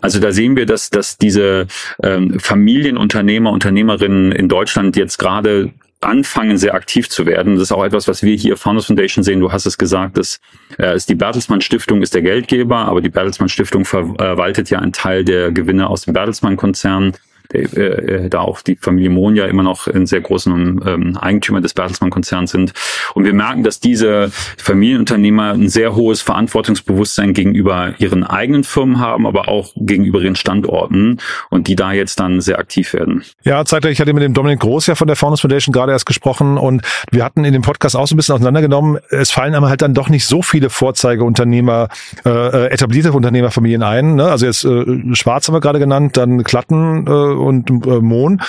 Also 0.00 0.20
da 0.20 0.32
sehen 0.32 0.56
wir, 0.56 0.66
dass, 0.66 0.90
dass 0.90 1.18
diese 1.18 1.66
ähm, 2.02 2.38
Familienunternehmer, 2.38 3.50
Unternehmerinnen 3.50 4.32
in 4.32 4.48
Deutschland 4.48 4.96
jetzt 4.96 5.18
gerade 5.18 5.72
anfangen, 6.00 6.58
sehr 6.58 6.74
aktiv 6.74 7.08
zu 7.08 7.26
werden. 7.26 7.54
Das 7.54 7.64
ist 7.64 7.72
auch 7.72 7.84
etwas, 7.84 8.06
was 8.06 8.22
wir 8.22 8.36
hier 8.36 8.56
Founders 8.56 8.86
Foundation 8.86 9.24
sehen. 9.24 9.40
Du 9.40 9.50
hast 9.50 9.66
es 9.66 9.78
gesagt, 9.78 10.16
dass 10.16 10.38
äh, 10.78 10.94
ist 10.94 11.08
die 11.08 11.14
Bertelsmann 11.14 11.60
Stiftung 11.60 12.02
ist 12.02 12.14
der 12.14 12.22
Geldgeber, 12.22 12.76
aber 12.76 13.00
die 13.00 13.08
Bertelsmann 13.08 13.48
Stiftung 13.48 13.84
verwaltet 13.84 14.70
ja 14.70 14.78
einen 14.78 14.92
Teil 14.92 15.24
der 15.24 15.50
Gewinne 15.50 15.88
aus 15.88 16.02
dem 16.02 16.14
Bertelsmann 16.14 16.56
Konzern. 16.56 17.14
Äh, 17.52 18.28
da 18.28 18.40
auch 18.40 18.60
die 18.60 18.76
Familie 18.76 19.10
Mohn 19.10 19.36
ja 19.36 19.46
immer 19.46 19.62
noch 19.62 19.86
ein 19.86 20.06
sehr 20.06 20.20
großen 20.20 20.80
ähm, 20.86 21.16
Eigentümer 21.16 21.60
des 21.60 21.74
Bertelsmann-Konzerns 21.74 22.50
sind. 22.50 22.72
Und 23.14 23.24
wir 23.24 23.32
merken, 23.32 23.62
dass 23.62 23.80
diese 23.80 24.30
Familienunternehmer 24.58 25.52
ein 25.52 25.68
sehr 25.68 25.94
hohes 25.94 26.20
Verantwortungsbewusstsein 26.22 27.32
gegenüber 27.32 27.94
ihren 27.98 28.24
eigenen 28.24 28.64
Firmen 28.64 28.98
haben, 28.98 29.26
aber 29.26 29.48
auch 29.48 29.72
gegenüber 29.76 30.20
ihren 30.20 30.36
Standorten 30.36 31.18
und 31.50 31.68
die 31.68 31.76
da 31.76 31.92
jetzt 31.92 32.20
dann 32.20 32.40
sehr 32.40 32.58
aktiv 32.58 32.92
werden. 32.92 33.24
Ja, 33.44 33.64
zeitgleich, 33.64 33.94
ich 33.94 34.00
hatte 34.00 34.12
mit 34.12 34.22
dem 34.22 34.34
Dominik 34.34 34.60
Groß 34.60 34.86
ja 34.86 34.94
von 34.94 35.06
der 35.06 35.16
Founders 35.16 35.40
Foundation 35.40 35.72
gerade 35.72 35.92
erst 35.92 36.06
gesprochen 36.06 36.58
und 36.58 36.82
wir 37.10 37.24
hatten 37.24 37.44
in 37.44 37.52
dem 37.52 37.62
Podcast 37.62 37.96
auch 37.96 38.06
so 38.06 38.14
ein 38.14 38.16
bisschen 38.16 38.34
auseinandergenommen, 38.34 38.98
es 39.10 39.30
fallen 39.30 39.54
aber 39.54 39.68
halt 39.68 39.82
dann 39.82 39.94
doch 39.94 40.08
nicht 40.08 40.26
so 40.26 40.42
viele 40.42 40.70
Vorzeigeunternehmer, 40.70 41.88
äh, 42.24 42.28
äh 42.30 42.66
etablierte 42.68 43.12
Unternehmerfamilien 43.12 43.82
ein. 43.82 44.16
Ne? 44.16 44.24
Also 44.26 44.46
jetzt 44.46 44.64
äh, 44.64 45.14
Schwarz 45.14 45.48
haben 45.48 45.54
wir 45.54 45.60
gerade 45.60 45.78
genannt, 45.78 46.16
dann 46.16 46.44
Klatten 46.44 47.06
äh, 47.06 47.10
und 47.38 47.70
äh, 47.86 48.00
Mohn. 48.00 48.40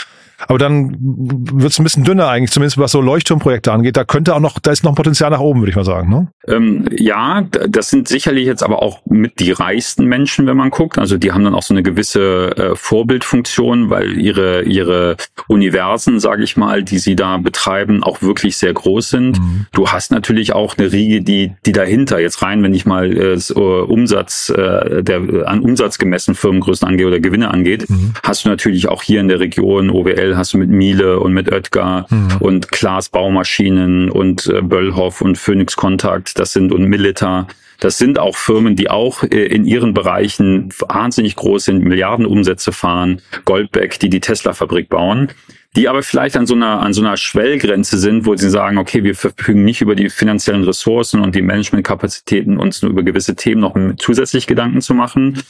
Aber 0.48 0.58
dann 0.58 0.96
wird 1.00 1.72
es 1.72 1.80
ein 1.80 1.84
bisschen 1.84 2.04
dünner 2.04 2.30
eigentlich, 2.30 2.52
zumindest 2.52 2.78
was 2.78 2.92
so 2.92 3.02
Leuchtturmprojekte 3.02 3.72
angeht. 3.72 3.98
Da 3.98 4.04
könnte 4.04 4.36
auch 4.36 4.40
noch, 4.40 4.60
da 4.60 4.72
ist 4.72 4.84
noch 4.84 4.96
Potenzial 4.96 5.30
nach 5.30 5.40
oben, 5.40 5.62
würde 5.62 5.72
ich 5.72 5.76
mal 5.76 5.86
sagen. 5.86 6.10
Ne? 6.10 6.28
Ähm, 6.48 6.86
ja, 6.92 7.42
das 7.68 7.90
sind 7.90 8.08
sicherlich 8.08 8.46
jetzt 8.46 8.64
aber 8.64 8.82
auch 8.82 9.02
mit 9.06 9.40
die 9.40 9.52
reichsten 9.52 10.06
Menschen, 10.06 10.48
wenn 10.48 10.58
man 10.58 10.70
guckt. 10.70 10.98
Also 10.98 11.18
die 11.18 11.32
haben 11.32 11.44
dann 11.44 11.56
auch 11.56 11.64
so 11.64 11.74
eine 11.74 11.84
gewisse 11.84 12.56
äh, 12.58 12.76
Vorbildfunktion, 12.76 13.90
weil 13.90 14.18
ihre 14.18 14.64
ihre 14.64 15.18
Universen, 15.48 16.20
sage 16.20 16.44
ich 16.44 16.58
mal, 16.58 16.84
die 16.84 17.00
sie 17.00 17.16
da 17.16 17.38
betreiben, 17.38 18.04
auch 18.04 18.22
wirklich 18.22 18.58
sehr 18.58 18.74
groß 18.74 19.10
sind. 19.10 19.40
Mhm. 19.40 19.66
Du 19.74 19.90
hast 19.90 20.12
natürlich 20.12 20.54
auch 20.54 20.78
eine 20.78 20.92
Riege, 20.92 21.22
die 21.22 21.54
die 21.66 21.72
dahinter 21.72 22.20
jetzt 22.20 22.42
rein, 22.42 22.64
wenn 22.64 22.74
ich 22.74 22.86
mal 22.86 23.16
äh, 23.16 23.38
so 23.38 23.86
Umsatz 23.88 24.50
äh, 24.50 25.04
der 25.04 25.48
an 25.48 25.60
Umsatz 25.62 25.98
gemessen 25.98 26.36
Firmengrößen 26.36 26.88
angeht 26.88 27.06
oder 27.06 27.20
Gewinne 27.20 27.52
angeht, 27.52 27.90
mhm. 27.90 28.14
hast 28.24 28.46
du 28.46 28.50
natürlich 28.50 28.88
auch 28.88 29.04
hier 29.04 29.20
in 29.20 29.28
der 29.28 29.40
Region 29.40 29.90
OWL 29.90 30.29
aktuell 30.30 30.38
hast 30.38 30.54
du 30.54 30.58
mit 30.58 30.70
Miele 30.70 31.20
und 31.20 31.34
mit 31.34 31.52
Oetker 31.52 32.06
mhm. 32.10 32.38
und 32.40 32.72
Klaas 32.72 33.10
Baumaschinen 33.10 34.10
und 34.10 34.48
äh, 34.48 34.62
Böllhoff 34.62 35.22
und 35.22 35.38
Phoenix 35.38 35.76
Contact, 35.76 36.38
das 36.38 36.54
sind 36.54 36.72
und 36.72 36.86
Milita. 36.86 37.48
Das 37.80 37.98
sind 37.98 38.20
auch 38.20 38.36
Firmen, 38.36 38.76
die 38.76 38.90
auch 38.90 39.24
äh, 39.24 39.46
in 39.46 39.66
ihren 39.66 39.94
Bereichen 39.94 40.70
wahnsinnig 40.80 41.36
groß 41.36 41.66
sind, 41.66 41.84
Milliardenumsätze 41.84 42.72
fahren. 42.72 43.22
Goldbeck, 43.46 44.00
die 44.00 44.10
die 44.10 44.20
Tesla-Fabrik 44.20 44.90
bauen 44.90 45.30
die 45.76 45.88
aber 45.88 46.02
vielleicht 46.02 46.36
an 46.36 46.48
so 46.48 46.56
einer, 46.56 46.82
an 46.82 46.94
so 46.94 47.02
einer 47.02 47.16
Schwellgrenze 47.16 48.00
sind, 48.00 48.26
wo 48.26 48.36
sie 48.36 48.50
sagen, 48.50 48.80
okay, 48.80 49.04
wir 49.04 49.14
verfügen 49.14 49.64
nicht 49.64 49.82
über 49.82 49.94
die 49.94 50.10
finanziellen 50.10 50.64
Ressourcen 50.64 51.22
und 51.22 51.36
die 51.36 51.44
Managementkapazitäten, 51.44 52.58
uns 52.58 52.82
nur 52.82 52.92
über 52.92 53.04
gewisse 53.04 53.36
Themen 53.36 53.62
noch 53.62 53.76
zusätzlich 53.98 54.48
Gedanken 54.48 54.82
zu 54.82 54.96
machen, 54.96 55.44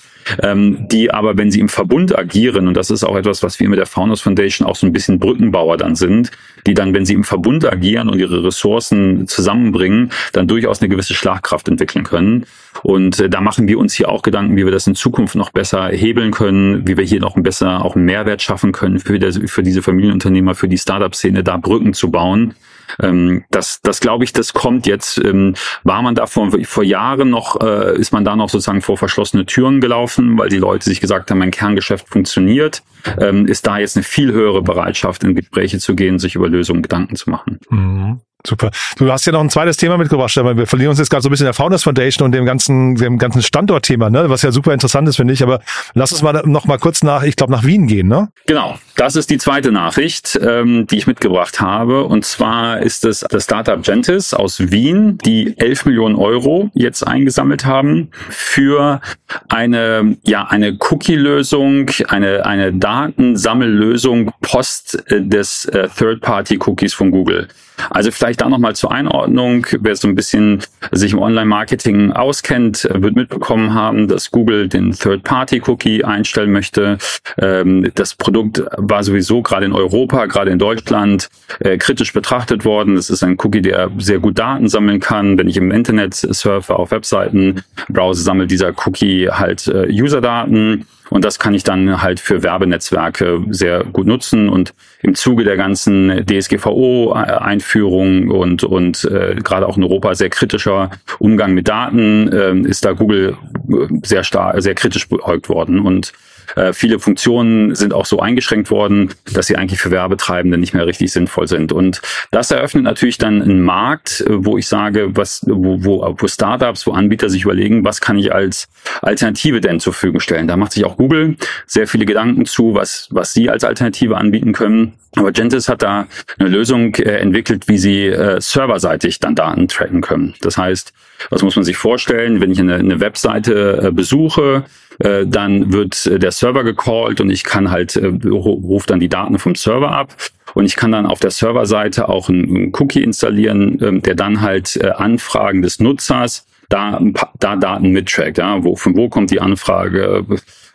ähm, 0.44 0.88
die 0.90 1.12
aber, 1.12 1.38
wenn 1.38 1.52
sie 1.52 1.62
im 1.62 1.70
Verbund 1.70 2.18
agieren, 2.18 2.68
und 2.68 2.74
das 2.76 2.90
ist 2.92 3.06
auch 3.06 3.16
etwas, 3.16 3.44
was 3.44 3.62
wir 3.62 3.70
mit 3.70 3.80
der 3.80 3.86
Founders 3.86 4.20
Foundation 4.20 4.68
auch 4.68 4.76
so 4.76 4.86
ein 4.86 4.92
bisschen 4.92 5.20
Brückenbauer 5.20 5.78
dann 5.78 5.96
sind, 5.96 6.32
die 6.68 6.74
dann, 6.74 6.94
wenn 6.94 7.06
sie 7.06 7.14
im 7.14 7.24
Verbund 7.24 7.66
agieren 7.66 8.10
und 8.10 8.20
ihre 8.20 8.44
Ressourcen 8.44 9.26
zusammenbringen, 9.26 10.12
dann 10.34 10.50
durchaus 10.50 10.82
eine 10.82 10.90
gewisse 10.90 11.14
Schlagkraft 11.14 11.70
entwickeln 11.70 12.04
können. 12.04 12.46
Und 12.84 13.20
äh, 13.20 13.30
da 13.30 13.42
machen 13.42 13.68
wir 13.68 13.80
uns 13.80 13.94
hier 13.94 14.10
auch 14.10 14.22
Gedanken, 14.22 14.56
wie 14.56 14.66
wir 14.66 14.72
das 14.72 14.88
in 14.88 14.96
Zukunft 14.96 15.36
noch 15.36 15.52
besser 15.52 15.90
hebeln 15.90 16.32
können, 16.32 16.88
wie 16.88 16.98
wir 16.98 17.04
hier 17.04 17.20
noch 17.20 17.36
besser 17.36 17.84
auch 17.84 17.96
einen 17.96 18.06
Mehrwert 18.06 18.42
schaffen 18.42 18.72
können 18.72 19.00
für, 19.00 19.20
der, 19.20 19.34
für 19.34 19.64
diese 19.64 19.82
Familienunternehmer, 19.82 20.56
für 20.56 20.68
die 20.68 20.78
Startup-Szene, 20.78 21.44
da 21.44 21.58
Brücken 21.58 21.94
zu 21.94 22.12
bauen. 22.12 22.56
Ähm, 23.02 23.44
das, 23.52 23.82
das 23.82 24.00
glaube 24.00 24.24
ich, 24.24 24.34
das 24.34 24.54
kommt 24.54 24.88
jetzt. 24.88 25.24
Ähm, 25.24 25.56
war 25.84 26.02
man 26.02 26.16
da 26.16 26.26
vor, 26.26 26.50
vor 26.64 26.84
Jahren 26.84 27.30
noch, 27.30 27.62
äh, 27.62 27.98
ist 27.98 28.12
man 28.12 28.26
da 28.26 28.36
noch 28.36 28.50
sozusagen 28.50 28.82
vor 28.82 28.98
verschlossene 28.98 29.46
Türen 29.46 29.82
gelaufen, 29.82 30.38
weil 30.38 30.50
die 30.50 30.58
Leute 30.58 30.86
sich 30.86 31.02
gesagt 31.02 31.30
haben, 31.30 31.40
mein 31.40 31.52
Kerngeschäft 31.52 32.08
funktioniert. 32.10 32.82
Ähm, 33.20 33.46
ist 33.46 33.68
da 33.68 33.78
jetzt 33.78 33.96
eine 33.96 34.04
viel 34.04 34.32
höhere 34.32 34.62
Bereitschaft, 34.62 35.24
in 35.24 35.36
Gespräche 35.36 35.80
zu 35.80 35.96
gehen, 35.96 36.20
sich 36.20 36.36
über 36.36 36.50
Lösungen 36.50 36.82
Gedanken 36.82 37.16
zu 37.16 37.30
machen. 37.30 37.60
Mhm. 37.70 38.22
Super. 38.48 38.72
Du 38.98 39.12
hast 39.12 39.26
ja 39.26 39.34
noch 39.34 39.42
ein 39.42 39.50
zweites 39.50 39.76
Thema 39.76 39.98
mitgebracht, 39.98 40.32
Stefan. 40.32 40.58
Wir 40.58 40.66
verlieren 40.66 40.92
uns 40.92 41.00
jetzt 41.00 41.10
gerade 41.10 41.22
so 41.22 41.28
ein 41.28 41.32
bisschen 41.32 41.46
der 41.46 41.54
Founders 41.54 41.84
Foundation 41.84 42.26
und 42.26 42.32
dem 42.32 42.46
ganzen, 42.46 42.96
dem 42.96 43.18
ganzen 43.18 43.42
Standortthema, 43.42 44.10
ne? 44.10 44.30
was 44.30 44.44
ja 44.44 44.52
super 44.52 44.74
interessant 44.74 45.10
ist, 45.10 45.18
finde 45.18 45.34
ich. 45.34 45.44
Aber 45.44 45.60
lass 45.94 46.14
uns 46.14 46.22
mal 46.22 46.42
noch 46.46 46.66
mal 46.66 46.78
kurz 46.78 47.04
nach, 47.04 47.24
ich 47.24 47.36
glaube, 47.36 47.52
nach 47.52 47.66
Wien 47.66 47.88
gehen, 47.88 48.08
ne? 48.08 48.30
Genau. 48.46 48.78
Das 48.96 49.16
ist 49.16 49.30
die 49.30 49.38
zweite 49.38 49.72
Nachricht, 49.72 50.40
ähm, 50.42 50.86
die 50.88 50.98
ich 50.98 51.08
mitgebracht 51.08 51.60
habe. 51.62 52.04
Und 52.04 52.26
zwar 52.26 52.80
ist 52.80 53.06
es 53.06 53.26
das 53.30 53.46
Startup 53.46 53.82
Gentis 53.82 54.34
aus 54.34 54.72
Wien, 54.72 55.18
die 55.20 55.58
11 55.58 55.86
Millionen 55.86 56.16
Euro 56.16 56.70
jetzt 56.74 57.08
eingesammelt 57.08 57.66
haben 57.66 58.10
für 58.30 59.02
eine, 59.48 60.18
ja, 60.24 60.48
eine 60.48 60.78
Cookie-Lösung, 60.78 61.92
eine, 62.08 62.46
eine 62.46 62.74
Datensammellösung 62.74 64.32
post 64.42 65.02
äh, 65.12 65.22
des 65.22 65.66
äh, 65.66 65.88
Third-Party-Cookies 65.90 66.94
von 66.94 67.12
Google. 67.12 67.48
Also 67.90 68.12
vielleicht 68.12 68.29
da 68.38 68.50
nochmal 68.50 68.76
zur 68.76 68.92
Einordnung. 68.92 69.66
Wer 69.80 69.96
so 69.96 70.08
ein 70.08 70.16
bisschen 70.16 70.64
sich 70.92 71.14
im 71.14 71.20
Online-Marketing 71.20 72.12
auskennt, 72.12 72.88
wird 72.92 73.16
mitbekommen 73.16 73.74
haben, 73.74 74.08
dass 74.08 74.32
Google 74.32 74.68
den 74.68 74.92
Third-Party-Cookie 74.92 76.04
einstellen 76.04 76.52
möchte. 76.52 76.98
Ähm, 77.38 77.92
das 77.96 78.16
Produkt 78.16 78.64
war 78.78 79.04
sowieso 79.04 79.42
gerade 79.42 79.66
in 79.66 79.74
Europa, 79.74 80.26
gerade 80.26 80.52
in 80.52 80.60
Deutschland 80.60 81.30
äh, 81.60 81.78
kritisch 81.78 82.14
betrachtet 82.14 82.66
worden. 82.66 82.96
Das 82.96 83.10
ist 83.10 83.24
ein 83.24 83.38
Cookie, 83.40 83.62
der 83.62 83.90
sehr 83.98 84.20
gut 84.20 84.40
Daten 84.40 84.68
sammeln 84.68 85.00
kann. 85.00 85.38
Wenn 85.38 85.48
ich 85.48 85.58
im 85.58 85.72
Internet 85.72 86.16
surfe, 86.16 86.76
auf 86.76 86.92
Webseiten 86.92 87.64
browse, 87.90 88.24
sammelt 88.24 88.52
dieser 88.52 88.74
Cookie 88.86 89.30
halt 89.30 89.68
äh, 89.68 89.88
User-Daten. 89.90 90.86
Und 91.10 91.26
das 91.26 91.40
kann 91.40 91.54
ich 91.54 91.64
dann 91.64 92.02
halt 92.02 92.20
für 92.20 92.44
Werbenetzwerke 92.44 93.44
sehr 93.50 93.84
gut 93.84 94.06
nutzen. 94.06 94.50
Und 94.50 94.74
im 95.02 95.16
Zuge 95.16 95.44
der 95.44 95.58
ganzen 95.58 96.26
DSGVO-Einführung 96.26 98.30
und, 98.30 98.64
und 98.64 99.04
äh, 99.06 99.36
gerade 99.36 99.68
auch 99.68 99.78
in 99.78 99.84
Europa 99.84 100.16
sehr 100.16 100.30
kritischer 100.30 100.92
Umgang 101.18 101.54
mit 101.54 101.68
Daten 101.68 102.32
äh, 102.32 102.56
ist 102.68 102.86
da 102.86 102.94
Google 102.94 103.38
äh, 103.70 103.88
sehr 104.04 104.24
stark, 104.24 104.62
sehr 104.62 104.76
kritisch 104.76 105.10
beäugt 105.10 105.50
worden. 105.50 105.80
Und 105.80 106.14
äh, 106.56 106.74
viele 106.74 107.00
Funktionen 107.00 107.76
sind 107.76 107.94
auch 107.94 108.06
so 108.06 108.20
eingeschränkt 108.20 108.72
worden, 108.72 109.14
dass 109.34 109.48
sie 109.48 109.56
eigentlich 109.56 109.80
für 109.80 109.92
Werbetreibende 109.92 110.58
nicht 110.58 110.74
mehr 110.74 110.86
richtig 110.86 111.12
sinnvoll 111.12 111.48
sind. 111.48 111.72
Und 111.72 112.02
das 112.32 112.52
eröffnet 112.52 112.84
natürlich 112.84 113.18
dann 113.18 113.42
einen 113.42 113.62
Markt, 113.62 114.22
äh, 114.22 114.46
wo 114.46 114.58
ich 114.58 114.68
sage, 114.68 115.16
was, 115.16 115.44
wo, 115.48 115.84
wo, 115.84 116.16
wo 116.18 116.28
Startups, 116.28 116.88
wo 116.88 116.92
Anbieter 116.92 117.30
sich 117.30 117.44
überlegen, 117.44 117.84
was 117.86 118.02
kann 118.02 118.18
ich 118.18 118.34
als 118.34 118.68
Alternative 119.02 119.62
denn 119.62 119.80
zur 119.80 119.94
Verfügung 119.94 120.20
stellen. 120.20 120.48
Da 120.48 120.58
macht 120.58 120.74
sich 120.74 120.86
auch 120.86 120.98
Google 120.98 121.38
sehr 121.66 121.88
viele 121.88 122.06
Gedanken 122.06 122.46
zu, 122.46 122.74
was, 122.74 123.08
was 123.12 123.34
sie 123.34 123.50
als 123.50 123.64
Alternative 123.64 124.18
anbieten 124.18 124.54
können. 124.54 124.94
Aber 125.16 125.32
Gentis 125.32 125.70
hat 125.70 125.82
da 125.82 126.08
eine 126.38 126.50
Lösung 126.50 126.94
äh, 126.96 127.18
entwickelt, 127.18 127.68
wie 127.68 127.78
sie 127.78 128.06
äh, 128.06 128.40
serverseitig 128.40 129.20
dann 129.20 129.36
Daten 129.36 129.68
tracken 129.68 130.02
können. 130.02 130.36
Das 130.42 130.58
heißt, 130.58 130.94
was 131.30 131.42
muss 131.42 131.56
man 131.56 131.66
sich 131.66 131.78
vorstellen, 131.78 132.42
wenn 132.42 132.52
ich 132.52 132.60
eine, 132.60 132.76
eine 132.76 133.00
Webseite 133.00 133.88
äh, 133.88 133.92
besuche, 133.92 134.66
äh, 135.00 135.26
dann 135.26 135.72
wird 135.72 136.06
äh, 136.06 136.20
der 136.20 136.32
Server 136.32 136.64
gecallt 136.64 137.22
und 137.22 137.30
ich 137.30 137.44
kann 137.44 137.72
halt, 137.72 137.96
äh, 137.96 138.08
rufe 138.08 138.88
dann 138.88 139.00
die 139.00 139.10
Daten 139.10 139.40
vom 139.40 139.56
Server 139.56 139.92
ab. 139.92 140.14
Und 140.56 140.66
ich 140.66 140.76
kann 140.76 140.92
dann 140.92 141.06
auf 141.06 141.20
der 141.20 141.32
Serverseite 141.32 142.10
auch 142.10 142.28
einen 142.28 142.74
Cookie 142.74 143.04
installieren, 143.04 143.78
ähm, 143.82 144.02
der 144.02 144.16
dann 144.16 144.42
halt 144.42 144.84
Anfragen 144.84 145.62
des 145.62 145.80
Nutzers 145.80 146.48
da, 146.70 147.00
da 147.40 147.56
Daten 147.56 147.92
mittrackt. 147.92 148.40
Ja? 148.40 148.64
Wo, 148.64 148.76
von 148.76 148.96
wo 148.96 149.10
kommt 149.10 149.32
die 149.32 149.40
Anfrage? 149.40 150.26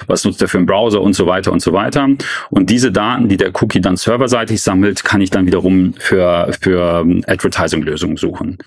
Was 0.07 0.25
nutzt 0.25 0.43
er 0.43 0.49
für 0.49 0.59
einen 0.59 0.66
Browser 0.66 1.00
und 1.00 1.14
so 1.14 1.26
weiter 1.26 1.52
und 1.52 1.61
so 1.61 1.73
weiter. 1.73 2.09
Und 2.50 2.71
diese 2.71 2.93
Daten, 2.93 3.28
die 3.28 3.37
der 3.37 3.50
Cookie 3.62 3.81
dann 3.81 3.97
serverseitig 3.97 4.61
sammelt, 4.61 5.04
kann 5.04 5.21
ich 5.21 5.31
dann 5.31 5.47
wiederum 5.47 5.95
für, 5.99 6.52
für 6.61 7.00
ähm, 7.00 7.25
Advertising-Lösungen 7.26 8.16
suchen. 8.16 8.59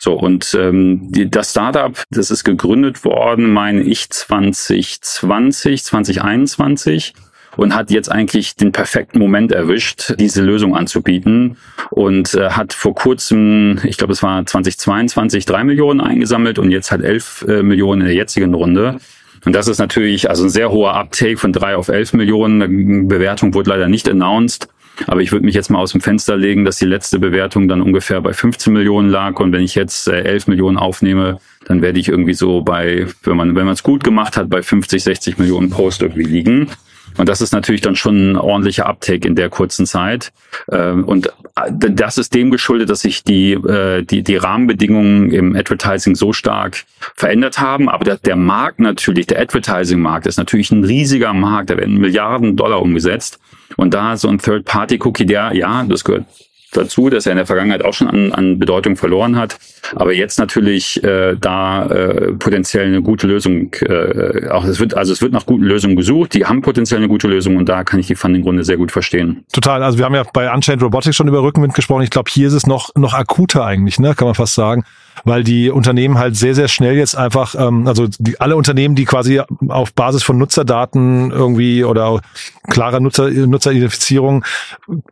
So, 0.00 0.14
und 0.14 0.56
ähm, 0.58 1.10
die, 1.10 1.30
das 1.30 1.50
Startup, 1.50 2.02
das 2.10 2.30
ist 2.30 2.44
gegründet 2.44 3.04
worden, 3.04 3.52
meine 3.52 3.82
ich, 3.82 4.10
2020, 4.10 5.84
2021 5.84 7.14
und 7.58 7.74
hat 7.74 7.90
jetzt 7.90 8.10
eigentlich 8.10 8.54
den 8.54 8.70
perfekten 8.70 9.18
Moment 9.18 9.50
erwischt, 9.50 10.14
diese 10.18 10.42
Lösung 10.42 10.76
anzubieten 10.76 11.56
und 11.90 12.34
äh, 12.34 12.50
hat 12.50 12.72
vor 12.72 12.94
kurzem, 12.94 13.80
ich 13.82 13.98
glaube 13.98 14.12
es 14.12 14.22
war 14.22 14.46
2022, 14.46 15.44
drei 15.44 15.64
Millionen 15.64 16.00
eingesammelt 16.00 16.60
und 16.60 16.70
jetzt 16.70 16.92
hat 16.92 17.02
elf 17.02 17.44
äh, 17.48 17.64
Millionen 17.64 18.02
in 18.02 18.06
der 18.06 18.16
jetzigen 18.16 18.54
Runde. 18.54 18.98
Und 19.44 19.54
das 19.54 19.66
ist 19.66 19.78
natürlich 19.78 20.30
also 20.30 20.44
ein 20.44 20.50
sehr 20.50 20.70
hoher 20.70 20.94
Uptake 20.94 21.36
von 21.36 21.52
drei 21.52 21.76
auf 21.76 21.88
elf 21.88 22.12
Millionen. 22.12 23.08
Bewertung 23.08 23.54
wurde 23.54 23.70
leider 23.70 23.88
nicht 23.88 24.08
announced. 24.08 24.68
Aber 25.06 25.20
ich 25.20 25.32
würde 25.32 25.44
mich 25.44 25.54
jetzt 25.54 25.70
mal 25.70 25.78
aus 25.78 25.92
dem 25.92 26.00
Fenster 26.00 26.36
legen, 26.36 26.64
dass 26.64 26.78
die 26.78 26.86
letzte 26.86 27.18
Bewertung 27.18 27.68
dann 27.68 27.80
ungefähr 27.80 28.20
bei 28.20 28.32
15 28.32 28.72
Millionen 28.72 29.08
lag. 29.08 29.38
Und 29.40 29.52
wenn 29.52 29.62
ich 29.62 29.74
jetzt 29.74 30.08
äh, 30.08 30.22
11 30.22 30.48
Millionen 30.48 30.76
aufnehme, 30.76 31.38
dann 31.66 31.82
werde 31.82 32.00
ich 32.00 32.08
irgendwie 32.08 32.34
so 32.34 32.62
bei, 32.62 33.06
wenn 33.22 33.36
man 33.36 33.54
wenn 33.54 33.66
man 33.66 33.74
es 33.74 33.82
gut 33.82 34.02
gemacht 34.04 34.36
hat, 34.36 34.48
bei 34.48 34.62
50, 34.62 35.02
60 35.02 35.38
Millionen 35.38 35.70
Post 35.70 36.02
irgendwie 36.02 36.24
liegen. 36.24 36.68
Und 37.16 37.28
das 37.28 37.40
ist 37.40 37.52
natürlich 37.52 37.80
dann 37.80 37.96
schon 37.96 38.32
ein 38.32 38.36
ordentlicher 38.36 38.86
Uptake 38.86 39.26
in 39.26 39.34
der 39.34 39.48
kurzen 39.48 39.86
Zeit. 39.86 40.32
Ähm, 40.70 41.04
und 41.04 41.26
äh, 41.56 41.70
das 41.70 42.16
ist 42.16 42.34
dem 42.34 42.50
geschuldet, 42.50 42.90
dass 42.90 43.00
sich 43.00 43.24
die, 43.24 43.52
äh, 43.52 44.02
die, 44.02 44.22
die 44.22 44.36
Rahmenbedingungen 44.36 45.32
im 45.32 45.56
Advertising 45.56 46.14
so 46.14 46.32
stark 46.32 46.84
verändert 47.16 47.58
haben. 47.58 47.88
Aber 47.88 48.04
der, 48.04 48.16
der 48.16 48.36
Markt 48.36 48.78
natürlich, 48.78 49.26
der 49.26 49.40
Advertising-Markt 49.40 50.26
ist 50.26 50.36
natürlich 50.36 50.70
ein 50.70 50.84
riesiger 50.84 51.34
Markt. 51.34 51.70
Da 51.70 51.76
werden 51.76 51.98
Milliarden 51.98 52.56
Dollar 52.56 52.80
umgesetzt. 52.80 53.40
Und 53.76 53.94
da 53.94 54.16
so 54.16 54.28
ein 54.28 54.38
Third-Party-Cookie, 54.38 55.26
der, 55.26 55.52
ja, 55.54 55.84
das 55.84 56.04
gehört 56.04 56.24
dazu, 56.72 57.08
dass 57.08 57.26
er 57.26 57.32
in 57.32 57.36
der 57.36 57.46
Vergangenheit 57.46 57.84
auch 57.84 57.94
schon 57.94 58.08
an, 58.08 58.32
an 58.32 58.58
Bedeutung 58.58 58.96
verloren 58.96 59.36
hat, 59.36 59.58
aber 59.94 60.12
jetzt 60.12 60.38
natürlich 60.38 61.02
äh, 61.02 61.34
da 61.40 61.86
äh, 61.86 62.32
potenziell 62.32 62.86
eine 62.86 63.02
gute 63.02 63.26
Lösung, 63.26 63.72
äh, 63.80 64.48
auch 64.50 64.64
es 64.64 64.78
wird, 64.78 64.94
also 64.94 65.12
es 65.12 65.22
wird 65.22 65.32
nach 65.32 65.46
guten 65.46 65.64
Lösungen 65.64 65.96
gesucht, 65.96 66.34
die 66.34 66.44
haben 66.44 66.60
potenziell 66.60 66.98
eine 66.98 67.08
gute 67.08 67.26
Lösung 67.26 67.56
und 67.56 67.68
da 67.68 67.84
kann 67.84 68.00
ich 68.00 68.06
die 68.06 68.14
Funding-Grunde 68.14 68.64
sehr 68.64 68.76
gut 68.76 68.92
verstehen. 68.92 69.44
Total, 69.52 69.82
also 69.82 69.98
wir 69.98 70.04
haben 70.04 70.14
ja 70.14 70.24
bei 70.32 70.52
Unchained 70.52 70.82
Robotics 70.82 71.16
schon 71.16 71.28
über 71.28 71.42
Rückenwind 71.42 71.74
gesprochen, 71.74 72.02
ich 72.02 72.10
glaube, 72.10 72.30
hier 72.30 72.48
ist 72.48 72.54
es 72.54 72.66
noch, 72.66 72.94
noch 72.96 73.14
akuter 73.14 73.64
eigentlich, 73.64 73.98
ne, 73.98 74.14
kann 74.14 74.26
man 74.26 74.34
fast 74.34 74.54
sagen 74.54 74.84
weil 75.24 75.44
die 75.44 75.70
Unternehmen 75.70 76.18
halt 76.18 76.36
sehr, 76.36 76.54
sehr 76.54 76.68
schnell 76.68 76.96
jetzt 76.96 77.16
einfach, 77.16 77.54
ähm, 77.58 77.86
also 77.86 78.06
die, 78.18 78.40
alle 78.40 78.56
Unternehmen, 78.56 78.94
die 78.94 79.04
quasi 79.04 79.40
auf 79.68 79.92
Basis 79.94 80.22
von 80.22 80.38
Nutzerdaten 80.38 81.30
irgendwie 81.30 81.84
oder 81.84 82.20
klarer 82.68 83.00
Nutzer, 83.00 83.30
Nutzeridentifizierung 83.30 84.44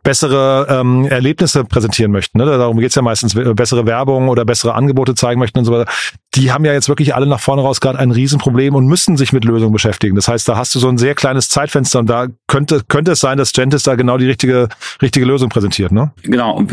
bessere 0.03 0.67
ähm, 0.69 1.05
Erlebnisse 1.05 1.63
präsentieren 1.63 2.11
möchten. 2.11 2.37
Ne? 2.37 2.45
Darum 2.45 2.79
geht's 2.79 2.95
ja 2.95 3.01
meistens, 3.01 3.33
bessere 3.33 3.85
Werbung 3.85 4.29
oder 4.29 4.45
bessere 4.45 4.73
Angebote 4.75 5.15
zeigen 5.15 5.39
möchten 5.39 5.59
und 5.59 5.65
so 5.65 5.71
weiter. 5.71 5.91
Die 6.35 6.51
haben 6.51 6.65
ja 6.65 6.73
jetzt 6.73 6.87
wirklich 6.87 7.15
alle 7.15 7.25
nach 7.25 7.39
vorne 7.39 7.61
raus 7.61 7.81
gerade 7.81 7.97
ein 7.97 8.11
Riesenproblem 8.11 8.75
und 8.75 8.85
müssen 8.85 9.17
sich 9.17 9.33
mit 9.33 9.43
Lösungen 9.43 9.73
beschäftigen. 9.73 10.15
Das 10.15 10.27
heißt, 10.27 10.47
da 10.47 10.55
hast 10.55 10.75
du 10.75 10.79
so 10.79 10.87
ein 10.87 10.97
sehr 10.97 11.15
kleines 11.15 11.49
Zeitfenster 11.49 11.99
und 11.99 12.09
da 12.09 12.27
könnte, 12.47 12.81
könnte 12.87 13.13
es 13.13 13.19
sein, 13.19 13.37
dass 13.37 13.53
Gentis 13.53 13.83
da 13.83 13.95
genau 13.95 14.17
die 14.17 14.27
richtige, 14.27 14.69
richtige 15.01 15.25
Lösung 15.25 15.49
präsentiert. 15.49 15.91
Ne? 15.91 16.11
Genau, 16.23 16.63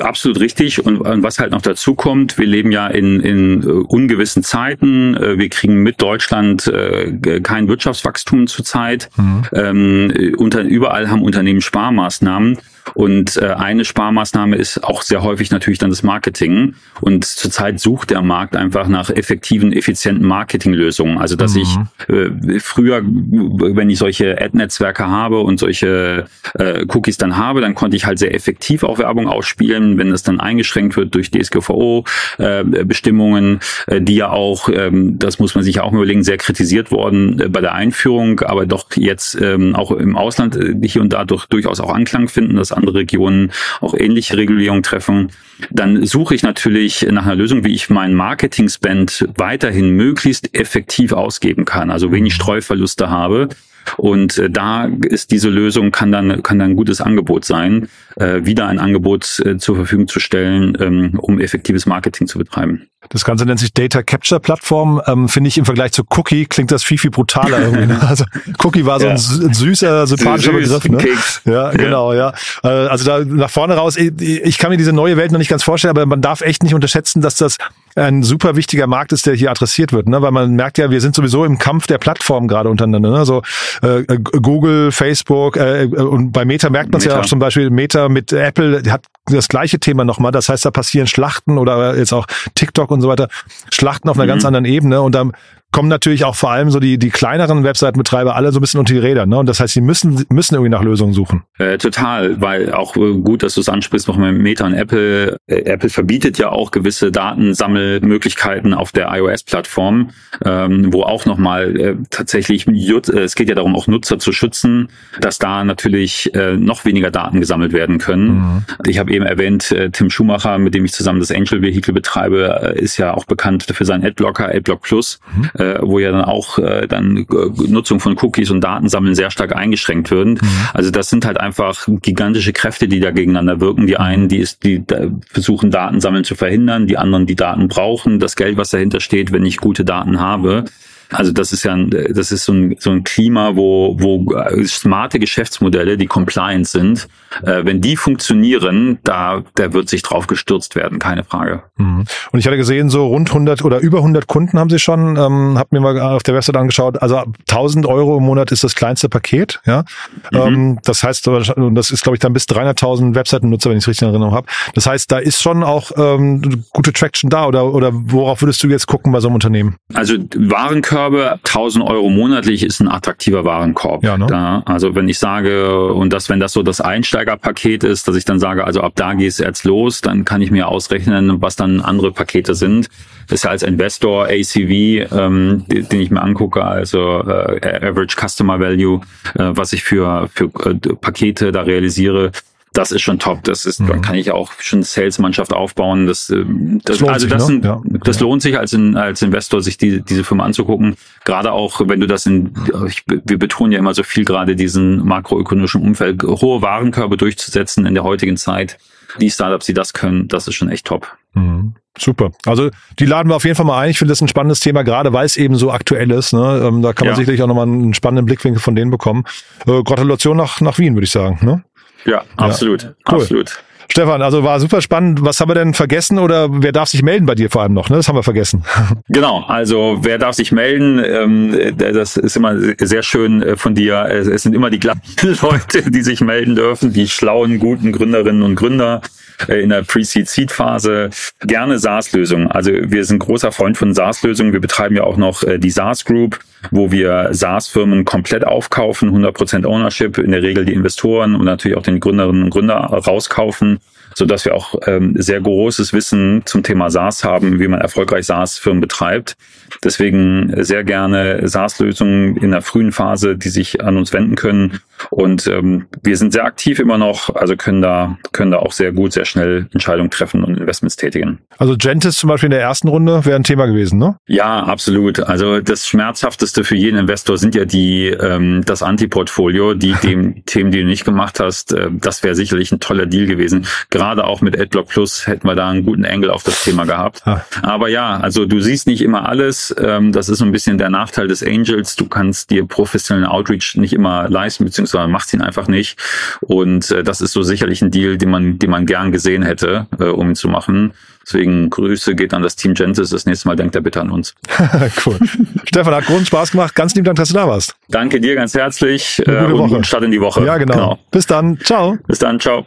absolut 0.00 0.40
richtig. 0.40 0.84
Und, 0.84 0.98
und 0.98 1.22
was 1.22 1.38
halt 1.38 1.52
noch 1.52 1.62
dazu 1.62 1.94
kommt, 1.94 2.36
wir 2.38 2.46
leben 2.46 2.70
ja 2.70 2.83
in, 2.88 3.20
in 3.20 3.64
uh, 3.64 3.84
ungewissen 3.86 4.42
Zeiten. 4.42 5.16
Uh, 5.16 5.38
wir 5.38 5.48
kriegen 5.48 5.82
mit 5.82 6.00
Deutschland 6.00 6.66
uh, 6.66 7.40
kein 7.42 7.68
Wirtschaftswachstum 7.68 8.46
zurzeit. 8.46 9.10
Mhm. 9.16 9.42
Ähm, 9.52 10.34
unter, 10.36 10.62
überall 10.62 11.10
haben 11.10 11.22
Unternehmen 11.22 11.60
Sparmaßnahmen. 11.60 12.58
Und 12.92 13.38
äh, 13.38 13.46
eine 13.46 13.84
Sparmaßnahme 13.84 14.56
ist 14.56 14.84
auch 14.84 15.02
sehr 15.02 15.22
häufig 15.22 15.50
natürlich 15.50 15.78
dann 15.78 15.90
das 15.90 16.02
Marketing. 16.02 16.74
Und 17.00 17.24
zurzeit 17.24 17.80
sucht 17.80 18.10
der 18.10 18.20
Markt 18.22 18.56
einfach 18.56 18.88
nach 18.88 19.10
effektiven, 19.10 19.72
effizienten 19.72 20.26
Marketinglösungen. 20.26 21.18
Also 21.18 21.36
dass 21.36 21.54
mhm. 21.54 21.62
ich 21.62 21.78
äh, 22.08 22.30
früher, 22.60 23.02
wenn 23.02 23.90
ich 23.90 23.98
solche 23.98 24.40
Ad-Netzwerke 24.40 25.08
habe 25.08 25.40
und 25.40 25.58
solche 25.58 26.26
äh, 26.58 26.86
Cookies 26.88 27.16
dann 27.16 27.36
habe, 27.36 27.60
dann 27.60 27.74
konnte 27.74 27.96
ich 27.96 28.06
halt 28.06 28.18
sehr 28.18 28.34
effektiv 28.34 28.82
auch 28.84 28.98
Werbung 28.98 29.28
ausspielen, 29.28 29.98
wenn 29.98 30.10
es 30.10 30.22
dann 30.22 30.40
eingeschränkt 30.40 30.96
wird 30.96 31.14
durch 31.14 31.30
DSGVO-Bestimmungen, 31.30 33.60
äh, 33.86 33.96
äh, 33.96 34.00
die 34.00 34.16
ja 34.16 34.30
auch, 34.30 34.68
ähm, 34.68 35.18
das 35.18 35.38
muss 35.38 35.54
man 35.54 35.62
sich 35.64 35.76
ja 35.76 35.84
auch 35.84 35.92
überlegen, 35.92 36.24
sehr 36.24 36.36
kritisiert 36.36 36.90
worden 36.90 37.40
äh, 37.40 37.48
bei 37.48 37.60
der 37.60 37.74
Einführung, 37.74 38.40
aber 38.40 38.66
doch 38.66 38.86
jetzt 38.96 39.40
ähm, 39.40 39.74
auch 39.74 39.90
im 39.90 40.16
Ausland 40.16 40.56
äh, 40.56 40.74
hier 40.86 41.02
und 41.02 41.12
da 41.12 41.24
durch, 41.24 41.46
durchaus 41.46 41.80
auch 41.80 41.92
Anklang 41.92 42.28
finden, 42.28 42.56
dass 42.56 42.72
andere 42.76 42.98
Regionen 42.98 43.52
auch 43.80 43.94
ähnliche 43.94 44.36
Regulierungen 44.36 44.82
treffen. 44.82 45.30
Dann 45.70 46.04
suche 46.04 46.34
ich 46.34 46.42
natürlich 46.42 47.06
nach 47.10 47.24
einer 47.24 47.36
Lösung, 47.36 47.64
wie 47.64 47.74
ich 47.74 47.90
meinen 47.90 48.14
Marketing-Spend 48.14 49.28
weiterhin 49.36 49.90
möglichst 49.90 50.54
effektiv 50.54 51.12
ausgeben 51.12 51.64
kann, 51.64 51.90
also 51.90 52.12
wenig 52.12 52.34
Streuverluste 52.34 53.10
habe. 53.10 53.48
Und 53.96 54.38
äh, 54.38 54.50
da 54.50 54.84
ist 54.84 55.30
diese 55.30 55.48
Lösung, 55.48 55.90
kann 55.90 56.12
dann, 56.12 56.42
kann 56.42 56.58
dann 56.58 56.70
ein 56.70 56.76
gutes 56.76 57.00
Angebot 57.00 57.44
sein, 57.44 57.88
äh, 58.16 58.44
wieder 58.44 58.66
ein 58.66 58.78
Angebot 58.78 59.40
äh, 59.44 59.56
zur 59.58 59.76
Verfügung 59.76 60.08
zu 60.08 60.20
stellen, 60.20 60.76
ähm, 60.80 61.18
um 61.18 61.40
effektives 61.40 61.86
Marketing 61.86 62.26
zu 62.26 62.38
betreiben. 62.38 62.88
Das 63.10 63.24
Ganze 63.24 63.44
nennt 63.44 63.60
sich 63.60 63.72
Data 63.72 64.02
Capture 64.02 64.40
Plattform. 64.40 65.00
Ähm, 65.06 65.28
Finde 65.28 65.48
ich 65.48 65.58
im 65.58 65.64
Vergleich 65.64 65.92
zu 65.92 66.04
Cookie 66.16 66.46
klingt 66.46 66.70
das 66.70 66.82
viel, 66.82 66.98
viel 66.98 67.10
brutaler 67.10 67.60
irgendwie. 67.60 67.86
Ne? 67.86 68.00
Also 68.14 68.24
Cookie 68.62 68.84
war 68.84 69.00
so 69.00 69.06
ein, 69.06 69.16
ja. 69.16 69.54
süßer, 69.54 70.06
sympathischer 70.06 70.52
Süß, 70.52 70.80
Begriff. 70.80 71.40
Ne? 71.44 71.52
Ja, 71.52 71.70
genau, 71.70 72.12
ja. 72.12 72.32
ja. 72.62 72.84
Äh, 72.84 72.88
also 72.88 73.04
da 73.04 73.24
nach 73.24 73.50
vorne 73.50 73.74
raus, 73.74 73.96
ich, 73.96 74.12
ich 74.20 74.58
kann 74.58 74.70
mir 74.70 74.76
diese 74.76 74.92
neue 74.92 75.16
Welt 75.16 75.32
noch 75.32 75.38
nicht 75.38 75.48
ganz 75.48 75.62
vorstellen, 75.62 75.90
aber 75.90 76.06
man 76.06 76.20
darf 76.20 76.40
echt 76.40 76.62
nicht 76.62 76.74
unterschätzen, 76.74 77.20
dass 77.20 77.36
das 77.36 77.56
ein 77.96 78.22
super 78.22 78.56
wichtiger 78.56 78.86
Markt 78.86 79.12
ist, 79.12 79.26
der 79.26 79.34
hier 79.34 79.50
adressiert 79.50 79.92
wird, 79.92 80.08
ne? 80.08 80.20
weil 80.22 80.32
man 80.32 80.54
merkt 80.54 80.78
ja, 80.78 80.90
wir 80.90 81.00
sind 81.00 81.14
sowieso 81.14 81.44
im 81.44 81.58
Kampf 81.58 81.86
der 81.86 81.98
Plattformen 81.98 82.48
gerade 82.48 82.68
untereinander. 82.68 83.10
Ne? 83.10 83.18
Also 83.18 83.42
äh, 83.82 84.04
Google, 84.18 84.90
Facebook 84.92 85.56
äh, 85.56 85.86
und 85.86 86.32
bei 86.32 86.44
Meta 86.44 86.70
merkt 86.70 86.92
man 86.92 86.98
es 86.98 87.04
ja 87.04 87.20
auch 87.20 87.26
zum 87.26 87.38
Beispiel, 87.38 87.70
Meta 87.70 88.08
mit 88.08 88.32
Apple 88.32 88.82
hat 88.90 89.06
das 89.26 89.48
gleiche 89.48 89.78
Thema 89.78 90.04
nochmal. 90.04 90.32
Das 90.32 90.48
heißt, 90.48 90.64
da 90.64 90.70
passieren 90.70 91.06
Schlachten 91.06 91.58
oder 91.58 91.96
jetzt 91.96 92.12
auch 92.12 92.26
TikTok 92.54 92.90
und 92.90 93.00
so 93.00 93.08
weiter, 93.08 93.28
Schlachten 93.72 94.08
auf 94.08 94.16
einer 94.16 94.24
mhm. 94.24 94.28
ganz 94.28 94.44
anderen 94.44 94.64
Ebene 94.64 95.00
und 95.00 95.14
dann 95.14 95.32
kommen 95.74 95.88
natürlich 95.88 96.24
auch 96.24 96.36
vor 96.36 96.52
allem 96.52 96.70
so 96.70 96.78
die, 96.78 96.98
die 96.98 97.10
kleineren 97.10 97.64
Webseitenbetreiber 97.64 98.36
alle 98.36 98.52
so 98.52 98.58
ein 98.58 98.60
bisschen 98.60 98.78
unter 98.78 98.94
die 98.94 99.00
Räder. 99.00 99.26
Ne? 99.26 99.36
Und 99.36 99.48
das 99.48 99.58
heißt, 99.58 99.74
sie 99.74 99.80
müssen, 99.80 100.24
müssen 100.30 100.54
irgendwie 100.54 100.70
nach 100.70 100.84
Lösungen 100.84 101.12
suchen. 101.12 101.42
Äh, 101.58 101.78
total, 101.78 102.40
weil 102.40 102.72
auch 102.72 102.94
äh, 102.96 103.14
gut, 103.14 103.42
dass 103.42 103.54
du 103.54 103.60
es 103.60 103.68
ansprichst, 103.68 104.06
noch 104.06 104.16
mit 104.16 104.38
Meta 104.38 104.64
und 104.66 104.74
Apple. 104.74 105.36
Äh, 105.48 105.62
Apple 105.62 105.90
verbietet 105.90 106.38
ja 106.38 106.50
auch 106.50 106.70
gewisse 106.70 107.10
Datensammelmöglichkeiten 107.10 108.72
auf 108.72 108.92
der 108.92 109.08
iOS-Plattform, 109.12 110.10
ähm, 110.44 110.92
wo 110.92 111.02
auch 111.02 111.26
nochmal 111.26 111.76
äh, 111.76 111.96
tatsächlich, 112.08 112.68
äh, 112.68 113.18
es 113.18 113.34
geht 113.34 113.48
ja 113.48 113.56
darum, 113.56 113.74
auch 113.74 113.88
Nutzer 113.88 114.20
zu 114.20 114.30
schützen, 114.30 114.90
dass 115.20 115.40
da 115.40 115.64
natürlich 115.64 116.32
äh, 116.36 116.56
noch 116.56 116.84
weniger 116.84 117.10
Daten 117.10 117.40
gesammelt 117.40 117.72
werden 117.72 117.98
können. 117.98 118.28
Mhm. 118.28 118.64
Ich 118.86 119.00
habe 119.00 119.12
eben 119.12 119.26
erwähnt, 119.26 119.72
äh, 119.72 119.90
Tim 119.90 120.08
Schumacher, 120.08 120.56
mit 120.58 120.72
dem 120.72 120.84
ich 120.84 120.92
zusammen 120.92 121.18
das 121.18 121.32
Angel 121.32 121.62
Vehicle 121.62 121.92
betreibe, 121.92 122.60
äh, 122.62 122.80
ist 122.80 122.96
ja 122.96 123.12
auch 123.12 123.24
bekannt 123.24 123.64
für 123.64 123.84
seinen 123.84 124.04
Adblocker, 124.04 124.54
Adblock 124.54 124.82
Plus. 124.82 125.18
Mhm 125.36 125.63
äh, 125.64 125.78
wo 125.82 125.98
ja 125.98 126.12
dann 126.12 126.24
auch 126.24 126.58
äh, 126.58 126.86
dann 126.86 127.16
äh, 127.16 127.68
Nutzung 127.68 128.00
von 128.00 128.16
Cookies 128.20 128.50
und 128.50 128.62
Datensammeln 128.62 129.14
sehr 129.14 129.30
stark 129.30 129.54
eingeschränkt 129.54 130.10
würden. 130.10 130.34
Mhm. 130.34 130.48
Also 130.72 130.90
das 130.90 131.10
sind 131.10 131.24
halt 131.24 131.38
einfach 131.38 131.86
gigantische 132.02 132.52
Kräfte, 132.52 132.88
die 132.88 133.00
da 133.00 133.10
gegeneinander 133.10 133.60
wirken. 133.60 133.86
Die 133.86 133.96
einen, 133.96 134.28
die 134.28 134.38
ist, 134.38 134.64
die 134.64 134.82
versuchen 135.28 135.70
Datensammeln 135.70 136.24
zu 136.24 136.34
verhindern, 136.34 136.86
die 136.86 136.98
anderen, 136.98 137.26
die 137.26 137.36
Daten 137.36 137.68
brauchen, 137.68 138.18
das 138.18 138.36
Geld, 138.36 138.56
was 138.56 138.70
dahinter 138.70 139.00
steht, 139.00 139.32
wenn 139.32 139.44
ich 139.44 139.58
gute 139.58 139.84
Daten 139.84 140.20
habe. 140.20 140.64
Also 141.10 141.32
das 141.32 141.52
ist 141.52 141.64
ja, 141.64 141.74
ein, 141.74 141.90
das 141.90 142.32
ist 142.32 142.44
so 142.44 142.52
ein, 142.52 142.76
so 142.78 142.90
ein 142.90 143.04
Klima, 143.04 143.56
wo, 143.56 143.96
wo 143.98 144.26
smarte 144.64 145.18
Geschäftsmodelle, 145.18 145.96
die 145.96 146.06
compliant 146.06 146.66
sind, 146.66 147.08
äh, 147.42 147.64
wenn 147.64 147.80
die 147.80 147.96
funktionieren, 147.96 148.98
da, 149.04 149.42
da 149.54 149.72
wird 149.72 149.88
sich 149.88 150.02
drauf 150.02 150.26
gestürzt 150.26 150.76
werden, 150.76 150.98
keine 150.98 151.24
Frage. 151.24 151.62
Mhm. 151.76 152.04
Und 152.32 152.38
ich 152.38 152.46
hatte 152.46 152.56
gesehen, 152.56 152.90
so 152.90 153.06
rund 153.06 153.28
100 153.28 153.64
oder 153.64 153.80
über 153.80 153.98
100 153.98 154.26
Kunden 154.26 154.58
haben 154.58 154.70
sie 154.70 154.78
schon, 154.78 155.16
ähm, 155.16 155.58
hab 155.58 155.72
mir 155.72 155.80
mal 155.80 155.98
auf 156.00 156.22
der 156.22 156.34
Website 156.34 156.56
angeschaut, 156.56 157.00
also 157.02 157.24
1000 157.48 157.86
Euro 157.86 158.18
im 158.18 158.24
Monat 158.24 158.52
ist 158.52 158.64
das 158.64 158.74
kleinste 158.74 159.08
Paket, 159.08 159.60
ja. 159.66 159.84
Mhm. 160.30 160.38
Ähm, 160.38 160.78
das 160.84 161.02
heißt, 161.02 161.26
das 161.26 161.90
ist 161.90 162.02
glaube 162.02 162.16
ich 162.16 162.20
dann 162.20 162.32
bis 162.32 162.44
300.000 162.44 163.14
Webseitennutzer, 163.14 163.70
wenn 163.70 163.78
ich 163.78 163.84
es 163.84 163.88
richtig 163.88 164.02
in 164.02 164.08
Erinnerung 164.08 164.34
habe. 164.34 164.46
Das 164.74 164.86
heißt, 164.86 165.10
da 165.10 165.18
ist 165.18 165.42
schon 165.42 165.62
auch 165.62 165.90
ähm, 165.96 166.64
gute 166.72 166.92
Traction 166.92 167.30
da 167.30 167.46
oder, 167.46 167.72
oder 167.72 167.90
worauf 167.92 168.42
würdest 168.42 168.62
du 168.62 168.68
jetzt 168.68 168.86
gucken 168.86 169.12
bei 169.12 169.20
so 169.20 169.28
einem 169.28 169.34
Unternehmen? 169.34 169.76
Also 169.94 170.14
Warenkörbe, 170.36 171.38
1000 171.44 171.84
Euro 171.84 172.10
monatlich 172.10 172.62
ist 172.62 172.80
ein 172.80 172.88
attraktiver 172.88 173.44
Warenkorb. 173.44 174.04
Ja, 174.04 174.16
ne? 174.16 174.26
Da, 174.26 174.62
also 174.66 174.94
wenn 174.94 175.08
ich 175.08 175.18
sage, 175.18 175.92
und 175.92 176.12
das, 176.12 176.28
wenn 176.28 176.40
das 176.40 176.52
so 176.52 176.62
das 176.62 176.80
Einsteiger 176.80 177.23
Einsteigerpaket 177.24 177.84
ist, 177.84 178.06
dass 178.06 178.16
ich 178.16 178.24
dann 178.24 178.38
sage, 178.38 178.64
also 178.64 178.80
ab 178.80 178.92
da 178.96 179.14
geht 179.14 179.28
es 179.28 179.38
jetzt 179.38 179.64
los, 179.64 180.00
dann 180.00 180.24
kann 180.24 180.42
ich 180.42 180.50
mir 180.50 180.68
ausrechnen, 180.68 181.40
was 181.40 181.56
dann 181.56 181.80
andere 181.80 182.12
Pakete 182.12 182.54
sind. 182.54 182.88
Das 183.28 183.40
ist 183.40 183.44
ja 183.44 183.50
als 183.50 183.62
Investor 183.62 184.26
ACV, 184.26 185.10
ähm, 185.12 185.64
den 185.68 186.00
ich 186.00 186.10
mir 186.10 186.22
angucke, 186.22 186.64
also 186.64 187.20
äh, 187.20 187.86
Average 187.86 188.16
Customer 188.16 188.60
Value, 188.60 189.00
äh, 189.34 189.50
was 189.54 189.72
ich 189.72 189.82
für, 189.82 190.28
für 190.34 190.50
äh, 190.66 190.74
Pakete 190.74 191.52
da 191.52 191.62
realisiere 191.62 192.32
das 192.74 192.90
ist 192.90 193.02
schon 193.02 193.18
top. 193.18 193.44
Das 193.44 193.64
ist, 193.64 193.80
mhm. 193.80 193.86
dann 193.86 194.02
kann 194.02 194.16
ich 194.16 194.32
auch 194.32 194.52
schon 194.58 194.82
Sales-Mannschaft 194.82 195.52
aufbauen. 195.52 196.06
Das, 196.06 196.28
äh, 196.28 196.44
das, 196.82 196.98
das 196.98 197.08
also 197.08 197.26
das, 197.28 197.46
sich, 197.46 197.54
sind, 197.54 197.64
ne? 197.64 197.80
ja. 197.84 197.98
das 198.04 198.20
lohnt 198.20 198.42
sich 198.42 198.58
als, 198.58 198.72
in, 198.72 198.96
als 198.96 199.22
Investor, 199.22 199.62
sich 199.62 199.78
die, 199.78 200.02
diese 200.02 200.24
Firma 200.24 200.44
anzugucken. 200.44 200.96
Gerade 201.24 201.52
auch, 201.52 201.80
wenn 201.84 202.00
du 202.00 202.06
das 202.06 202.26
in, 202.26 202.52
ich, 202.86 203.04
wir 203.06 203.38
betonen 203.38 203.72
ja 203.72 203.78
immer 203.78 203.94
so 203.94 204.02
viel 204.02 204.24
gerade 204.24 204.56
diesen 204.56 205.04
makroökonomischen 205.06 205.82
Umfeld, 205.82 206.22
hohe 206.24 206.62
Warenkörbe 206.62 207.16
durchzusetzen 207.16 207.86
in 207.86 207.94
der 207.94 208.02
heutigen 208.02 208.36
Zeit. 208.36 208.76
Die 209.20 209.30
Startups, 209.30 209.66
die 209.66 209.74
das 209.74 209.92
können, 209.92 210.26
das 210.26 210.48
ist 210.48 210.56
schon 210.56 210.68
echt 210.68 210.86
top. 210.86 211.16
Mhm. 211.34 211.74
Super. 211.96 212.32
Also 212.44 212.70
die 212.98 213.06
laden 213.06 213.28
wir 213.28 213.36
auf 213.36 213.44
jeden 213.44 213.54
Fall 213.54 213.66
mal 213.66 213.78
ein. 213.78 213.90
Ich 213.90 213.98
finde 213.98 214.10
das 214.10 214.20
ein 214.20 214.26
spannendes 214.26 214.58
Thema, 214.58 214.82
gerade 214.82 215.12
weil 215.12 215.26
es 215.26 215.36
eben 215.36 215.54
so 215.54 215.70
aktuell 215.70 216.10
ist. 216.10 216.32
Ne? 216.32 216.62
Ähm, 216.64 216.82
da 216.82 216.92
kann 216.92 217.06
man 217.06 217.14
ja. 217.14 217.16
sicherlich 217.16 217.40
auch 217.40 217.46
nochmal 217.46 217.68
einen 217.68 217.94
spannenden 217.94 218.26
Blickwinkel 218.26 218.60
von 218.60 218.74
denen 218.74 218.90
bekommen. 218.90 219.24
Äh, 219.66 219.80
Gratulation 219.84 220.36
nach, 220.36 220.60
nach 220.60 220.78
Wien, 220.78 220.94
würde 220.94 221.04
ich 221.04 221.12
sagen. 221.12 221.38
Ne? 221.42 221.62
Ja, 222.04 222.22
absolut. 222.36 222.82
Ja. 222.82 222.88
Cool. 223.10 223.20
Absolut. 223.20 223.58
Stefan, 223.88 224.22
also 224.22 224.42
war 224.42 224.58
super 224.60 224.80
spannend. 224.80 225.22
Was 225.22 225.40
haben 225.40 225.50
wir 225.50 225.54
denn 225.54 225.74
vergessen 225.74 226.18
oder 226.18 226.48
wer 226.50 226.72
darf 226.72 226.88
sich 226.88 227.02
melden 227.02 227.26
bei 227.26 227.34
dir 227.34 227.50
vor 227.50 227.62
allem 227.62 227.74
noch? 227.74 227.90
Ne? 227.90 227.96
Das 227.96 228.08
haben 228.08 228.16
wir 228.16 228.22
vergessen. 228.22 228.64
Genau, 229.08 229.44
also 229.46 229.98
wer 230.00 230.18
darf 230.18 230.34
sich 230.34 230.50
melden? 230.50 231.00
Ähm, 231.04 231.76
das 231.76 232.16
ist 232.16 232.36
immer 232.36 232.56
sehr 232.78 233.02
schön 233.02 233.42
äh, 233.42 233.56
von 233.56 233.74
dir. 233.74 234.06
Es 234.06 234.42
sind 234.42 234.54
immer 234.54 234.70
die 234.70 234.80
gleichen 234.80 235.38
Leute, 235.42 235.90
die 235.90 236.02
sich 236.02 236.20
melden 236.20 236.56
dürfen, 236.56 236.92
die 236.92 237.06
schlauen, 237.06 237.58
guten 237.58 237.92
Gründerinnen 237.92 238.42
und 238.42 238.54
Gründer. 238.56 239.02
Äh, 239.48 239.62
in 239.62 239.70
der 239.70 239.82
Pre-Seed-Seed-Phase. 239.82 241.10
Gerne 241.40 241.78
SaaS-Lösungen. 241.78 242.50
Also 242.50 242.70
wir 242.72 243.04
sind 243.04 243.18
großer 243.18 243.52
Freund 243.52 243.76
von 243.76 243.94
SaaS-Lösungen. 243.94 244.52
Wir 244.52 244.60
betreiben 244.60 244.96
ja 244.96 245.04
auch 245.04 245.16
noch 245.16 245.42
äh, 245.42 245.58
die 245.58 245.70
SaaS 245.70 246.04
Group, 246.04 246.40
wo 246.70 246.90
wir 246.90 247.28
SaaS-Firmen 247.32 248.04
komplett 248.04 248.46
aufkaufen, 248.46 249.10
100% 249.10 249.66
Ownership, 249.66 250.18
in 250.18 250.30
der 250.30 250.42
Regel 250.42 250.64
die 250.64 250.74
Investoren 250.74 251.34
und 251.34 251.44
natürlich 251.44 251.76
auch 251.76 251.82
den 251.82 252.00
Gründerinnen 252.00 252.44
und 252.44 252.50
Gründer 252.50 252.76
rauskaufen 252.76 253.80
so 254.14 254.24
dass 254.24 254.44
wir 254.44 254.54
auch 254.54 254.74
ähm, 254.86 255.14
sehr 255.16 255.40
großes 255.40 255.92
Wissen 255.92 256.42
zum 256.44 256.62
Thema 256.62 256.90
SaaS 256.90 257.24
haben, 257.24 257.60
wie 257.60 257.68
man 257.68 257.80
erfolgreich 257.80 258.26
SaaS-Firmen 258.26 258.80
betreibt. 258.80 259.36
Deswegen 259.82 260.52
sehr 260.62 260.84
gerne 260.84 261.46
SaaS-Lösungen 261.46 262.36
in 262.36 262.52
der 262.52 262.62
frühen 262.62 262.92
Phase, 262.92 263.36
die 263.36 263.48
sich 263.48 263.82
an 263.82 263.96
uns 263.96 264.12
wenden 264.12 264.36
können. 264.36 264.80
Und 265.10 265.46
ähm, 265.46 265.86
wir 266.02 266.16
sind 266.16 266.32
sehr 266.32 266.44
aktiv 266.44 266.78
immer 266.78 266.98
noch, 266.98 267.34
also 267.34 267.56
können 267.56 267.82
da, 267.82 268.16
können 268.32 268.52
da 268.52 268.58
auch 268.58 268.72
sehr 268.72 268.92
gut, 268.92 269.12
sehr 269.12 269.24
schnell 269.24 269.66
Entscheidungen 269.72 270.10
treffen 270.10 270.44
und 270.44 270.58
Investments 270.58 270.96
tätigen. 270.96 271.40
Also 271.58 271.76
Gentis 271.76 272.16
zum 272.16 272.28
Beispiel 272.28 272.46
in 272.46 272.52
der 272.52 272.60
ersten 272.60 272.88
Runde 272.88 273.24
wäre 273.24 273.36
ein 273.36 273.44
Thema 273.44 273.66
gewesen, 273.66 273.98
ne? 273.98 274.16
Ja, 274.26 274.62
absolut. 274.62 275.20
Also 275.20 275.60
das 275.60 275.86
Schmerzhafteste 275.86 276.64
für 276.64 276.76
jeden 276.76 276.98
Investor 276.98 277.36
sind 277.36 277.54
ja 277.54 277.64
die 277.64 278.06
ähm, 278.06 278.62
das 278.64 278.82
Anti-Portfolio, 278.82 279.74
die 279.74 279.94
dem 279.94 280.44
Themen, 280.46 280.70
die 280.70 280.80
du 280.80 280.86
nicht 280.86 281.04
gemacht 281.04 281.40
hast, 281.40 281.72
äh, 281.72 281.90
das 281.92 282.22
wäre 282.22 282.34
sicherlich 282.34 282.72
ein 282.72 282.80
toller 282.80 283.06
Deal 283.06 283.26
gewesen. 283.26 283.66
Gerade 283.90 284.03
gerade 284.04 284.26
auch 284.26 284.42
mit 284.42 284.58
AdBlock 284.58 284.88
Plus 284.88 285.26
hätten 285.26 285.48
wir 285.48 285.54
da 285.54 285.70
einen 285.70 285.84
guten 285.84 286.04
Engel 286.04 286.30
auf 286.30 286.42
das 286.42 286.62
Thema 286.62 286.84
gehabt. 286.84 287.22
Ah. 287.24 287.40
Aber 287.62 287.88
ja, 287.88 288.18
also 288.18 288.44
du 288.44 288.60
siehst 288.60 288.86
nicht 288.86 289.00
immer 289.00 289.26
alles. 289.26 289.74
Ähm, 289.80 290.12
das 290.12 290.28
ist 290.28 290.38
so 290.38 290.44
ein 290.44 290.52
bisschen 290.52 290.76
der 290.76 290.90
Nachteil 290.90 291.26
des 291.26 291.42
Angels. 291.42 291.96
Du 291.96 292.06
kannst 292.06 292.50
dir 292.50 292.66
professionellen 292.66 293.26
Outreach 293.26 293.76
nicht 293.76 293.94
immer 293.94 294.28
leisten, 294.28 294.64
beziehungsweise 294.64 295.08
machst 295.08 295.32
ihn 295.32 295.40
einfach 295.40 295.68
nicht. 295.68 295.98
Und 296.40 296.90
äh, 296.90 297.02
das 297.02 297.22
ist 297.22 297.32
so 297.32 297.42
sicherlich 297.42 297.80
ein 297.80 297.90
Deal, 297.90 298.18
den 298.18 298.28
man, 298.28 298.58
den 298.58 298.70
man 298.70 298.84
gern 298.84 299.10
gesehen 299.10 299.42
hätte, 299.42 299.86
äh, 299.98 300.04
um 300.04 300.28
ihn 300.28 300.34
zu 300.34 300.48
machen. 300.48 300.92
Deswegen 301.26 301.70
Grüße 301.70 302.14
geht 302.14 302.34
an 302.34 302.42
das 302.42 302.56
Team 302.56 302.74
Genesis. 302.74 303.08
Das 303.08 303.24
nächste 303.24 303.48
Mal 303.48 303.56
denkt 303.56 303.74
er 303.74 303.80
bitte 303.80 304.02
an 304.02 304.10
uns. 304.10 304.34
cool. 305.06 305.18
Stefan, 305.64 305.94
hat 305.94 306.04
großen 306.04 306.26
Spaß 306.26 306.50
gemacht. 306.50 306.74
Ganz 306.74 306.94
lieben 306.94 307.06
Dank, 307.06 307.16
dass 307.16 307.28
du 307.28 307.34
da 307.34 307.48
warst. 307.48 307.74
Danke 307.88 308.20
dir 308.20 308.34
ganz 308.34 308.52
herzlich. 308.52 309.22
Eine 309.26 309.38
gute 309.38 309.48
äh, 309.48 309.54
und 309.54 309.70
Woche. 309.70 309.84
Start 309.84 310.02
in 310.02 310.10
die 310.10 310.20
Woche. 310.20 310.44
Ja, 310.44 310.58
genau. 310.58 310.74
genau. 310.74 310.98
Bis 311.10 311.26
dann. 311.26 311.58
Ciao. 311.60 311.96
Bis 312.06 312.18
dann. 312.18 312.38
Ciao. 312.38 312.66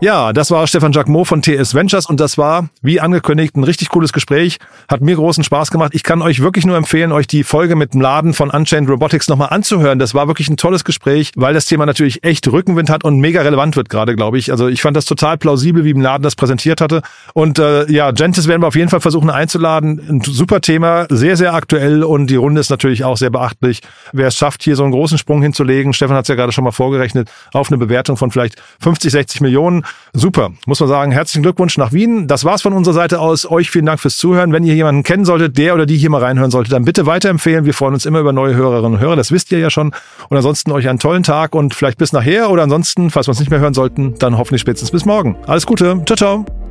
Ja, 0.00 0.32
das 0.32 0.52
war 0.52 0.64
Stefan 0.68 0.92
Jacquemot 0.92 1.26
von 1.26 1.42
TS 1.42 1.74
Ventures 1.74 2.06
und 2.06 2.20
das 2.20 2.38
war, 2.38 2.68
wie 2.82 3.00
angekündigt, 3.00 3.56
ein 3.56 3.64
richtig 3.64 3.88
cooles 3.88 4.12
Gespräch. 4.12 4.58
Hat 4.88 5.00
mir 5.00 5.16
großen 5.16 5.42
Spaß 5.42 5.72
gemacht. 5.72 5.90
Ich 5.92 6.04
kann 6.04 6.22
euch 6.22 6.40
wirklich 6.40 6.64
nur 6.64 6.76
empfehlen, 6.76 7.10
euch 7.10 7.26
die 7.26 7.42
Folge 7.42 7.74
mit 7.74 7.94
dem 7.94 8.00
Laden 8.00 8.32
von 8.32 8.50
Unchained 8.50 8.88
Robotics 8.88 9.26
nochmal 9.26 9.48
anzuhören. 9.48 9.98
Das 9.98 10.14
war 10.14 10.28
wirklich 10.28 10.48
ein 10.48 10.56
tolles 10.56 10.84
Gespräch, 10.84 11.32
weil 11.34 11.52
das 11.52 11.66
Thema 11.66 11.84
natürlich 11.84 12.22
echt 12.22 12.46
Rückenwind 12.46 12.90
hat 12.90 13.02
und 13.02 13.18
mega 13.18 13.42
relevant 13.42 13.74
wird 13.74 13.88
gerade, 13.88 14.14
glaube 14.14 14.38
ich. 14.38 14.52
Also 14.52 14.68
ich 14.68 14.82
fand 14.82 14.96
das 14.96 15.04
total 15.04 15.36
plausibel, 15.36 15.82
wie 15.84 15.90
im 15.90 16.00
Laden 16.00 16.22
das 16.22 16.36
präsentiert 16.36 16.80
hatte. 16.80 17.02
Und 17.34 17.58
äh, 17.58 17.90
ja, 17.90 18.12
Gentis 18.12 18.46
werden 18.46 18.62
wir 18.62 18.68
auf 18.68 18.76
jeden 18.76 18.90
Fall 18.90 19.00
versuchen 19.00 19.30
einzuladen. 19.30 20.00
Ein 20.08 20.20
super 20.20 20.60
Thema, 20.60 21.06
sehr, 21.10 21.36
sehr 21.36 21.54
aktuell 21.54 22.04
und 22.04 22.28
die 22.28 22.36
Runde 22.36 22.60
ist 22.60 22.70
natürlich 22.70 23.02
auch 23.02 23.16
sehr 23.16 23.30
beachtlich. 23.30 23.80
Wer 24.12 24.28
es 24.28 24.36
schafft, 24.36 24.62
hier 24.62 24.76
so 24.76 24.84
einen 24.84 24.92
großen 24.92 25.18
Sprung 25.18 25.42
hinzulegen, 25.42 25.92
Stefan 25.92 26.14
hat 26.14 26.26
es 26.26 26.28
ja 26.28 26.36
gerade 26.36 26.52
schon 26.52 26.62
mal 26.62 26.70
vorgerechnet, 26.70 27.28
auf 27.52 27.66
eine 27.66 27.78
Bewertung 27.78 28.16
von 28.16 28.30
vielleicht 28.30 28.62
50, 28.78 29.10
60 29.10 29.40
Millionen 29.40 29.82
Super, 30.12 30.50
muss 30.66 30.80
man 30.80 30.88
sagen. 30.88 31.12
Herzlichen 31.12 31.42
Glückwunsch 31.42 31.78
nach 31.78 31.92
Wien. 31.92 32.26
Das 32.26 32.44
war's 32.44 32.62
von 32.62 32.72
unserer 32.72 32.94
Seite 32.94 33.20
aus. 33.20 33.48
Euch 33.50 33.70
vielen 33.70 33.86
Dank 33.86 34.00
fürs 34.00 34.16
Zuhören. 34.16 34.52
Wenn 34.52 34.64
ihr 34.64 34.74
jemanden 34.74 35.02
kennen 35.02 35.24
solltet, 35.24 35.58
der 35.58 35.74
oder 35.74 35.86
die 35.86 35.96
hier 35.96 36.10
mal 36.10 36.22
reinhören 36.22 36.50
sollte, 36.50 36.70
dann 36.70 36.84
bitte 36.84 37.06
weiterempfehlen. 37.06 37.64
Wir 37.64 37.74
freuen 37.74 37.94
uns 37.94 38.06
immer 38.06 38.20
über 38.20 38.32
neue 38.32 38.54
Hörerinnen 38.54 38.94
und 38.94 39.00
Hörer. 39.00 39.16
Das 39.16 39.30
wisst 39.32 39.52
ihr 39.52 39.58
ja 39.58 39.70
schon. 39.70 39.92
Und 40.28 40.36
ansonsten 40.36 40.72
euch 40.72 40.88
einen 40.88 40.98
tollen 40.98 41.22
Tag 41.22 41.54
und 41.54 41.74
vielleicht 41.74 41.98
bis 41.98 42.12
nachher 42.12 42.50
oder 42.50 42.62
ansonsten, 42.62 43.10
falls 43.10 43.26
wir 43.26 43.30
uns 43.30 43.40
nicht 43.40 43.50
mehr 43.50 43.60
hören 43.60 43.74
sollten, 43.74 44.14
dann 44.18 44.38
hoffentlich 44.38 44.60
spätestens 44.60 44.90
bis 44.90 45.04
morgen. 45.04 45.36
Alles 45.46 45.66
Gute. 45.66 46.02
Ciao, 46.06 46.16
ciao. 46.16 46.67